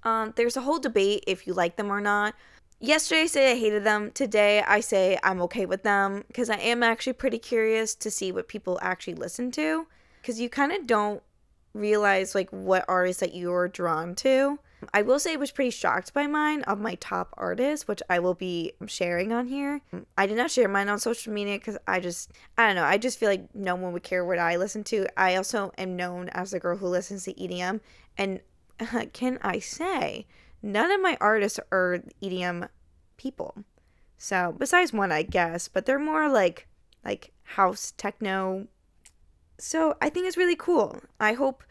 Um, 0.04 0.32
there's 0.36 0.56
a 0.56 0.60
whole 0.60 0.78
debate 0.78 1.24
if 1.26 1.46
you 1.46 1.54
like 1.54 1.76
them 1.76 1.90
or 1.90 2.00
not. 2.00 2.34
Yesterday 2.80 3.22
I 3.22 3.26
say 3.26 3.52
I 3.52 3.56
hated 3.56 3.84
them. 3.84 4.10
Today 4.10 4.62
I 4.66 4.80
say 4.80 5.16
I'm 5.22 5.40
okay 5.42 5.66
with 5.66 5.84
them 5.84 6.24
because 6.26 6.50
I 6.50 6.56
am 6.56 6.82
actually 6.82 7.12
pretty 7.12 7.38
curious 7.38 7.94
to 7.94 8.10
see 8.10 8.32
what 8.32 8.48
people 8.48 8.78
actually 8.82 9.14
listen 9.14 9.52
to 9.52 9.86
because 10.20 10.40
you 10.40 10.48
kind 10.48 10.72
of 10.72 10.86
don't 10.86 11.22
realize 11.74 12.34
like 12.34 12.50
what 12.50 12.84
artists 12.88 13.20
that 13.20 13.34
you're 13.34 13.68
drawn 13.68 14.14
to. 14.16 14.58
I 14.92 15.02
will 15.02 15.20
say 15.20 15.34
I 15.34 15.36
was 15.36 15.52
pretty 15.52 15.70
shocked 15.70 16.12
by 16.12 16.26
mine 16.26 16.62
of 16.62 16.80
my 16.80 16.96
top 16.96 17.32
artists, 17.36 17.86
which 17.86 18.02
I 18.10 18.18
will 18.18 18.34
be 18.34 18.72
sharing 18.86 19.32
on 19.32 19.46
here. 19.46 19.80
I 20.18 20.26
did 20.26 20.36
not 20.36 20.50
share 20.50 20.68
mine 20.68 20.88
on 20.88 20.98
social 20.98 21.32
media 21.32 21.56
because 21.56 21.78
I 21.86 22.00
just, 22.00 22.32
I 22.58 22.66
don't 22.66 22.76
know, 22.76 22.84
I 22.84 22.98
just 22.98 23.18
feel 23.18 23.28
like 23.28 23.54
no 23.54 23.76
one 23.76 23.92
would 23.92 24.02
care 24.02 24.24
what 24.24 24.38
I 24.38 24.56
listen 24.56 24.82
to. 24.84 25.06
I 25.16 25.36
also 25.36 25.72
am 25.78 25.94
known 25.94 26.30
as 26.30 26.50
the 26.50 26.58
girl 26.58 26.76
who 26.76 26.88
listens 26.88 27.24
to 27.24 27.34
EDM, 27.34 27.80
and 28.18 28.40
can 29.12 29.38
I 29.42 29.60
say, 29.60 30.26
none 30.62 30.90
of 30.90 31.00
my 31.00 31.16
artists 31.20 31.60
are 31.70 32.02
EDM 32.20 32.68
people. 33.16 33.64
So 34.18 34.54
besides 34.56 34.92
one, 34.92 35.12
I 35.12 35.22
guess, 35.22 35.68
but 35.68 35.86
they're 35.86 35.98
more 35.98 36.28
like 36.28 36.66
like 37.04 37.32
house 37.42 37.92
techno. 37.96 38.68
So 39.62 39.96
I 40.02 40.10
think 40.10 40.26
it's 40.26 40.36
really 40.36 40.56
cool. 40.56 40.98
I 41.20 41.34
hope 41.34 41.62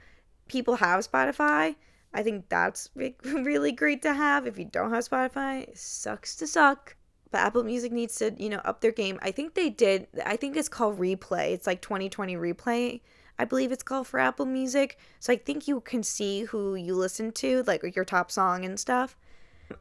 people 0.47 0.75
have 0.75 1.05
Spotify. 1.05 1.75
I 2.13 2.23
think 2.23 2.47
that's 2.47 2.89
really 3.25 3.73
great 3.73 4.01
to 4.03 4.13
have. 4.13 4.47
If 4.47 4.57
you 4.57 4.65
don't 4.65 4.93
have 4.93 5.07
Spotify, 5.07 5.77
sucks 5.77 6.37
to 6.37 6.47
suck. 6.47 6.95
But 7.31 7.39
Apple 7.39 7.63
Music 7.63 7.91
needs 7.91 8.15
to, 8.15 8.33
you 8.37 8.47
know, 8.49 8.61
up 8.63 8.79
their 8.79 8.93
game. 8.93 9.19
I 9.21 9.31
think 9.31 9.55
they 9.55 9.69
did. 9.69 10.07
I 10.25 10.37
think 10.37 10.55
it's 10.55 10.69
called 10.69 10.99
Replay. 10.99 11.51
It's 11.51 11.67
like 11.67 11.81
2020 11.81 12.35
Replay. 12.37 13.01
I 13.37 13.43
believe 13.43 13.73
it's 13.73 13.83
called 13.83 14.07
for 14.07 14.19
Apple 14.19 14.45
Music. 14.45 14.97
So 15.19 15.33
I 15.33 15.35
think 15.35 15.67
you 15.67 15.81
can 15.81 16.01
see 16.01 16.43
who 16.43 16.75
you 16.75 16.95
listen 16.95 17.33
to, 17.33 17.63
like 17.63 17.95
your 17.95 18.05
top 18.05 18.31
song 18.31 18.63
and 18.63 18.79
stuff. 18.79 19.17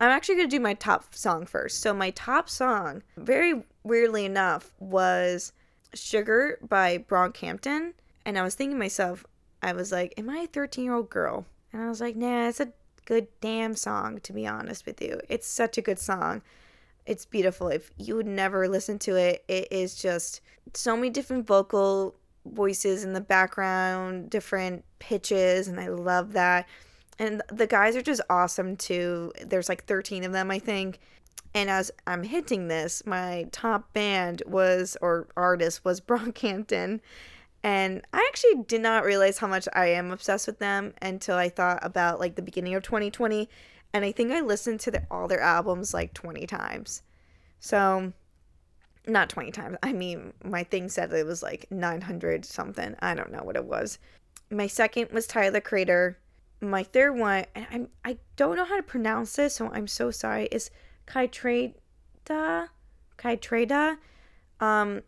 I'm 0.01 0.11
actually 0.11 0.37
going 0.37 0.51
to 0.51 0.57
do 0.57 0.61
my 0.61 0.75
top 0.75 1.15
song 1.15 1.47
first. 1.47 1.81
So 1.81 1.95
my 1.95 2.11
top 2.11 2.49
song, 2.49 3.03
very 3.17 3.65
weirdly 3.85 4.25
enough, 4.25 4.73
was 4.81 5.53
Sugar 5.95 6.59
by 6.67 6.99
Brockhampton. 6.99 7.93
And 8.25 8.39
I 8.39 8.43
was 8.43 8.55
thinking 8.55 8.77
to 8.77 8.79
myself, 8.79 9.25
I 9.63 9.73
was 9.73 9.93
like, 9.93 10.15
am 10.17 10.31
I 10.31 10.39
a 10.39 10.47
13 10.47 10.85
year 10.85 10.95
old 10.95 11.11
girl? 11.11 11.47
And 11.73 11.83
I 11.83 11.89
was 11.89 12.01
like, 12.01 12.17
nah, 12.17 12.49
it's 12.49 12.61
a 12.61 12.73
good 13.05 13.29
damn 13.41 13.75
song, 13.75 14.21
to 14.21 14.33
be 14.33 14.47
honest 14.47 14.87
with 14.87 15.01
you. 15.01 15.21
It's 15.29 15.47
such 15.47 15.79
a 15.79 15.83
good 15.83 15.99
song. 15.99 16.43
It's 17.07 17.25
beautiful. 17.25 17.69
If 17.69 17.91
you 17.97 18.17
would 18.17 18.27
never 18.27 18.69
listen 18.69 18.99
to 19.01 19.17
it, 19.17 19.45
it 19.49 19.69
is 19.71 19.95
just 19.95 20.41
so 20.75 20.97
many 20.97 21.11
different 21.11 21.47
vocal 21.47 22.15
voices 22.47 23.05
in 23.05 23.13
the 23.13 23.21
background, 23.21 24.31
different 24.31 24.85
pitches, 24.99 25.69
and 25.69 25.81
I 25.81 25.89
love 25.89 26.33
that. 26.33 26.69
And 27.19 27.43
the 27.53 27.67
guys 27.67 27.97
are 27.97 28.03
just 28.03 28.23
awesome 28.31 28.77
too. 28.77 29.33
There's 29.45 29.69
like 29.69 29.85
13 29.85 30.25
of 30.25 30.33
them, 30.33 30.51
I 30.51 30.59
think. 30.59 31.01
And 31.55 31.69
as 31.69 31.91
I'm 32.07 32.23
hinting 32.23 32.69
this, 32.69 33.05
my 33.07 33.47
top 33.51 33.93
band 33.93 34.43
was, 34.47 34.97
or 35.03 35.27
artist 35.37 35.85
was 35.85 36.01
Brockhampton. 36.01 37.01
And 37.63 38.03
I 38.13 38.27
actually 38.29 38.63
did 38.67 38.81
not 38.81 39.05
realize 39.05 39.39
how 39.39 39.47
much 39.47 39.69
I 39.75 39.87
am 39.87 40.11
obsessed 40.13 40.47
with 40.47 40.59
them 40.59 40.95
until 41.03 41.37
I 41.37 41.49
thought 41.49 41.81
about 41.83 42.21
like 42.21 42.37
the 42.37 42.43
beginning 42.43 42.75
of 42.75 42.83
2020. 42.83 43.49
And 43.93 44.05
I 44.05 44.13
think 44.13 44.33
I 44.33 44.41
listened 44.41 44.81
to 44.81 45.03
all 45.11 45.29
their 45.29 45.41
albums 45.41 45.93
like 45.93 46.15
20 46.15 46.47
times. 46.47 47.03
So 47.59 48.13
not 49.07 49.29
20 49.29 49.51
times. 49.51 49.77
I 49.83 49.93
mean, 49.93 50.33
my 50.45 50.65
thing 50.65 50.89
said 50.89 51.13
it 51.13 51.27
was 51.27 51.43
like 51.43 51.67
900 51.71 52.45
something. 52.45 52.95
I 53.01 53.15
don't 53.15 53.33
know 53.33 53.43
what 53.43 53.57
it 53.57 53.65
was. 53.65 53.99
My 54.51 54.67
second 54.67 55.11
was 55.11 55.27
Tyler 55.27 55.51
the 55.51 55.61
Creator. 55.61 56.19
My 56.63 56.83
third 56.83 57.17
one, 57.17 57.47
and 57.55 57.67
I'm 57.71 57.89
I 58.05 58.19
don't 58.37 58.57
know 58.57 58.65
how 58.65 58.77
to 58.77 58.83
pronounce 58.83 59.35
this, 59.37 59.55
so 59.55 59.71
I'm 59.73 59.87
so 59.87 60.11
sorry. 60.11 60.47
Is 60.53 60.71
Kaitrada? 61.11 62.69
Kaitrada? 63.19 63.97
Um, 64.61 65.03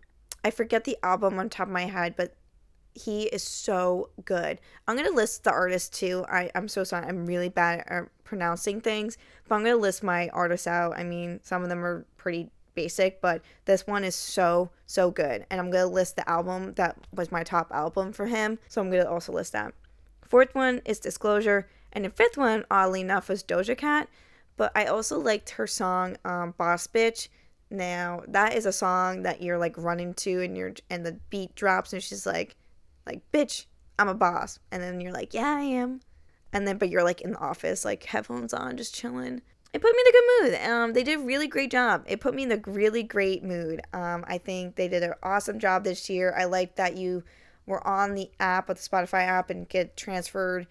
I 0.45 0.51
forget 0.51 0.85
the 0.85 0.99
album 1.03 1.39
on 1.39 1.49
top 1.49 1.69
of 1.69 1.73
my 1.73 1.87
head, 1.87 2.15
but 2.17 2.35
he 2.95 3.25
is 3.25 3.43
so 3.43 4.11
good. 4.25 4.59
I'm 4.87 4.97
gonna 4.97 5.11
list 5.11 5.45
the 5.45 5.53
artists 5.53 5.99
too. 5.99 6.25
I 6.29 6.51
I'm 6.55 6.69
so 6.69 6.85
sorry. 6.85 7.07
I'm 7.07 7.25
really 7.25 7.49
bad 7.49 7.85
at 7.87 8.05
pronouncing 8.25 8.81
things, 8.81 9.17
but 9.49 9.55
I'm 9.55 9.63
gonna 9.63 9.77
list 9.77 10.03
my 10.03 10.29
artists 10.31 10.67
out. 10.67 10.99
I 10.99 11.05
mean, 11.05 11.41
some 11.43 11.63
of 11.63 11.69
them 11.69 11.85
are 11.85 12.05
pretty 12.17 12.51
basic, 12.75 13.21
but 13.21 13.43
this 13.65 13.87
one 13.87 14.05
is 14.05 14.15
so, 14.15 14.71
so 14.87 15.11
good. 15.11 15.47
And 15.51 15.61
I'm 15.61 15.71
to 15.73 15.87
list 15.87 16.17
the 16.17 16.29
album 16.29 16.75
that 16.75 16.97
was 17.13 17.31
my 17.31 17.43
top 17.43 17.71
album 17.71 18.13
for 18.13 18.27
him. 18.27 18.59
So 18.69 18.81
I'm 18.81 18.91
to 18.91 19.09
also 19.09 19.33
list 19.33 19.53
that. 19.53 19.75
Fourth 20.23 20.55
one 20.55 20.81
is 20.85 20.99
Disclosure. 20.99 21.69
And 21.93 22.05
the 22.07 22.11
fifth 22.11 22.39
one, 22.39 22.65
oddly 22.71 23.03
enough, 23.03 23.29
was 23.29 23.43
Doja 23.43 23.77
Cat. 23.77 24.09
But 24.57 24.73
I 24.75 24.87
also 24.87 25.19
liked 25.19 25.51
her 25.51 25.67
song 25.67 26.17
um, 26.25 26.55
Boss 26.57 26.87
Bitch. 26.87 27.29
Now, 27.71 28.23
that 28.29 28.55
is 28.55 28.67
a 28.67 28.73
song 28.73 29.23
that 29.23 29.43
you're 29.43 29.59
like 29.59 29.77
running 29.79 30.15
to 30.15 30.43
and 30.43 30.57
you're 30.57 30.75
and 30.91 31.07
the 31.07 31.19
beat 31.31 31.55
drops 31.55 31.93
and 31.93 32.03
she's 32.03 32.27
like 32.27 32.57
like 33.07 33.23
bitch, 33.33 33.67
I'm 33.99 34.09
a 34.09 34.15
boss. 34.15 34.59
And 34.71 34.83
then 34.83 35.01
you're 35.01 35.13
like, 35.13 35.35
"Yeah, 35.35 35.57
I 35.57 35.63
am." 35.63 36.01
And 36.53 36.67
then 36.69 36.79
but 36.79 36.91
you're 36.91 37.03
like 37.03 37.23
in 37.23 37.33
the 37.33 37.39
office 37.39 37.85
like 37.85 38.05
headphones 38.05 38.53
on 38.53 38.77
just 38.77 38.95
chilling 38.95 39.43
it 39.73 39.81
put 39.81 39.95
me 39.95 40.03
in 40.03 40.07
a 40.07 40.13
good 40.13 40.25
mood. 40.43 40.71
Um, 40.71 40.93
they 40.93 41.03
did 41.03 41.19
a 41.19 41.23
really 41.23 41.49
great 41.49 41.71
job. 41.71 42.05
It 42.07 42.21
put 42.21 42.35
me 42.35 42.43
in 42.43 42.53
a 42.53 42.61
really 42.67 43.03
great 43.03 43.43
mood. 43.43 43.81
Um, 43.95 44.25
I 44.29 44.37
think 44.37 44.77
they 44.77 44.87
did 44.87 45.03
an 45.03 45.15
awesome 45.23 45.59
job 45.59 45.85
this 45.85 46.11
year. 46.11 46.35
I 46.37 46.45
like 46.45 46.77
that 46.77 46.97
you 46.97 47.25
were 47.65 47.87
on 47.87 48.15
the 48.15 48.31
app 48.39 48.69
with 48.69 48.83
the 48.83 48.89
Spotify 48.89 49.23
app 49.27 49.49
and 49.49 49.69
get 49.69 49.97
transferred 49.97 50.67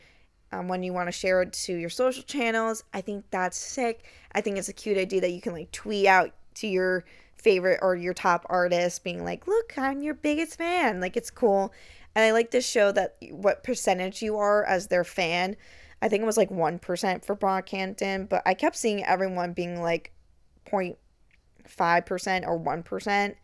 um, 0.51 0.67
when 0.67 0.83
you 0.83 0.93
want 0.93 1.07
to 1.07 1.11
share 1.11 1.41
it 1.41 1.53
to 1.53 1.75
your 1.75 1.89
social 1.89 2.23
channels. 2.23 2.83
I 2.93 3.01
think 3.01 3.25
that's 3.31 3.57
sick. 3.57 4.03
I 4.33 4.41
think 4.41 4.57
it's 4.57 4.69
a 4.69 4.73
cute 4.73 4.97
idea 4.97 5.21
that 5.21 5.31
you 5.31 5.41
can 5.41 5.53
like 5.53 5.71
tweet 5.71 6.07
out 6.07 6.31
to 6.55 6.67
your 6.67 7.05
favorite 7.35 7.79
or 7.81 7.95
your 7.95 8.13
top 8.13 8.45
artist 8.49 9.03
being 9.03 9.23
like, 9.23 9.47
look, 9.47 9.73
I'm 9.77 10.01
your 10.01 10.13
biggest 10.13 10.57
fan. 10.57 10.99
Like, 10.99 11.17
it's 11.17 11.31
cool. 11.31 11.73
And 12.15 12.23
I 12.25 12.31
like 12.31 12.51
to 12.51 12.61
show 12.61 12.91
that 12.91 13.15
what 13.31 13.63
percentage 13.63 14.21
you 14.21 14.37
are 14.37 14.63
as 14.65 14.87
their 14.87 15.03
fan. 15.03 15.55
I 16.01 16.09
think 16.09 16.23
it 16.23 16.25
was 16.25 16.37
like 16.37 16.49
1% 16.49 17.25
for 17.25 17.35
Brockhampton, 17.35 18.27
but 18.27 18.41
I 18.45 18.53
kept 18.53 18.75
seeing 18.75 19.03
everyone 19.05 19.53
being 19.53 19.81
like 19.81 20.11
0.5% 20.69 22.47
or 22.47 22.59
1%. 22.59 23.35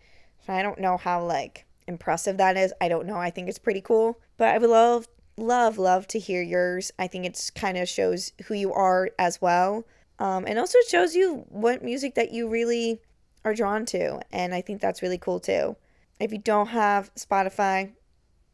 So 0.46 0.54
I 0.54 0.62
don't 0.62 0.80
know 0.80 0.98
how 0.98 1.24
like 1.24 1.65
impressive 1.88 2.38
that 2.38 2.58
is. 2.58 2.74
I 2.82 2.89
don't 2.89 3.08
know. 3.08 3.17
I 3.17 3.30
think 3.30 3.48
it's 3.48 3.60
pretty 3.60 3.82
cool. 3.82 4.20
But 4.38 4.50
I 4.50 4.58
would 4.58 4.70
love, 4.70 5.08
love, 5.38 5.78
love 5.78 6.08
to 6.08 6.19
hear 6.19 6.41
yours. 6.41 6.91
I 6.97 7.08
think 7.08 7.26
it's 7.26 7.50
kind 7.50 7.78
of 7.78 7.88
shows 7.88 8.34
who 8.45 8.56
you 8.56 8.73
are 8.73 9.12
as 9.17 9.41
well. 9.41 9.86
Um, 10.19 10.45
and 10.47 10.58
also 10.58 10.80
shows 10.89 11.15
you 11.15 11.45
what 11.50 11.84
music 11.84 12.15
that 12.15 12.32
you 12.32 12.50
really 12.50 13.02
are 13.45 13.54
drawn 13.54 13.86
to. 13.88 14.19
And 14.32 14.54
I 14.54 14.62
think 14.62 14.82
that's 14.82 15.02
really 15.02 15.19
cool 15.19 15.39
too. 15.39 15.76
If 16.19 16.32
you 16.32 16.39
don't 16.39 16.67
have 16.67 17.13
Spotify, 17.15 17.91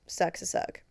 sucks 0.06 0.42
a 0.42 0.46
suck. 0.46 0.82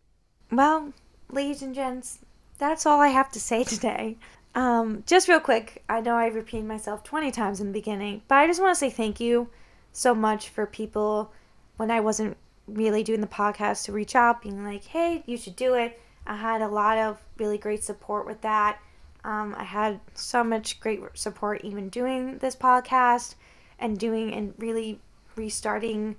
Well, 0.51 0.93
ladies 1.31 1.63
and 1.63 1.75
gents, 1.75 2.21
that's 2.59 2.87
all 2.87 3.01
I 3.01 3.09
have 3.09 3.31
to 3.33 3.41
say 3.41 3.65
today. 3.65 4.17
Um, 4.55 5.03
just 5.07 5.29
real 5.29 5.41
quick, 5.41 5.83
I 5.89 6.01
know 6.01 6.15
I 6.15 6.27
repeated 6.27 6.67
myself 6.67 7.05
20 7.05 7.31
times 7.31 7.61
in 7.61 7.69
the 7.69 7.73
beginning, 7.73 8.23
but 8.29 8.37
I 8.37 8.47
just 8.47 8.61
want 8.61 8.75
to 8.75 8.79
say 8.79 8.91
thank 8.91 9.21
you 9.21 9.49
so 9.93 10.15
much 10.15 10.49
for 10.49 10.67
people 10.67 11.33
when 11.77 11.91
I 11.91 12.01
wasn't 12.01 12.37
really 12.67 13.03
doing 13.03 13.21
the 13.21 13.27
podcast 13.27 13.85
to 13.85 13.93
reach 13.93 14.15
out, 14.15 14.43
being 14.43 14.65
like, 14.65 14.85
hey, 14.85 15.23
you 15.27 15.37
should 15.37 15.57
do 15.57 15.75
it. 15.75 15.99
I 16.27 16.37
had 16.37 16.63
a 16.63 16.69
lot 16.69 16.99
of 16.99 17.19
really 17.39 17.59
great 17.59 17.83
support 17.83 18.27
with 18.27 18.41
that. 18.43 18.79
Um, 19.25 19.55
I 19.57 19.65
had 19.65 20.01
so 20.15 20.43
much 20.43 20.81
great 20.81 21.01
support 21.15 21.61
even 21.63 21.89
doing 21.89 22.39
this 22.39 22.57
podcast 22.57 23.35
and 23.79 23.99
doing 23.99 24.33
and 24.33 24.55
really 24.59 25.01
restarting 25.37 26.17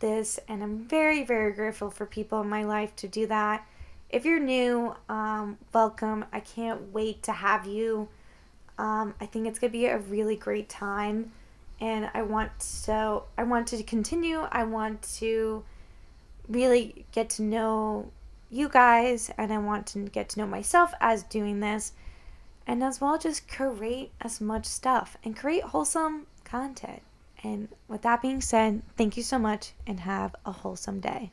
this. 0.00 0.38
And 0.48 0.62
I'm 0.62 0.78
very, 0.78 1.24
very 1.24 1.52
grateful 1.52 1.90
for 1.90 2.06
people 2.06 2.40
in 2.40 2.48
my 2.48 2.64
life 2.64 2.94
to 2.96 3.08
do 3.08 3.26
that. 3.26 3.66
If 4.10 4.24
you're 4.24 4.40
new, 4.40 4.94
um, 5.08 5.58
welcome. 5.74 6.24
I 6.32 6.40
can't 6.40 6.92
wait 6.92 7.22
to 7.24 7.32
have 7.32 7.66
you. 7.66 8.08
Um, 8.78 9.14
I 9.20 9.26
think 9.26 9.46
it's 9.46 9.58
gonna 9.58 9.72
be 9.72 9.86
a 9.86 9.98
really 9.98 10.36
great 10.36 10.68
time, 10.68 11.32
and 11.80 12.08
I 12.14 12.22
want 12.22 12.50
so 12.62 13.24
I 13.36 13.42
want 13.42 13.66
to 13.68 13.82
continue. 13.82 14.46
I 14.52 14.64
want 14.64 15.02
to 15.18 15.64
really 16.48 17.06
get 17.12 17.30
to 17.30 17.42
know 17.42 18.10
you 18.50 18.68
guys, 18.68 19.30
and 19.36 19.52
I 19.52 19.58
want 19.58 19.86
to 19.88 20.04
get 20.04 20.30
to 20.30 20.40
know 20.40 20.46
myself 20.46 20.92
as 21.00 21.22
doing 21.24 21.60
this, 21.60 21.92
and 22.66 22.82
as 22.82 23.00
well 23.00 23.18
just 23.18 23.48
create 23.48 24.12
as 24.20 24.40
much 24.40 24.64
stuff 24.66 25.16
and 25.22 25.36
create 25.36 25.64
wholesome 25.64 26.26
content. 26.44 27.02
And 27.42 27.68
with 27.86 28.02
that 28.02 28.22
being 28.22 28.40
said, 28.40 28.82
thank 28.96 29.16
you 29.16 29.22
so 29.22 29.38
much 29.38 29.72
and 29.86 30.00
have 30.00 30.34
a 30.44 30.52
wholesome 30.52 31.00
day. 31.00 31.30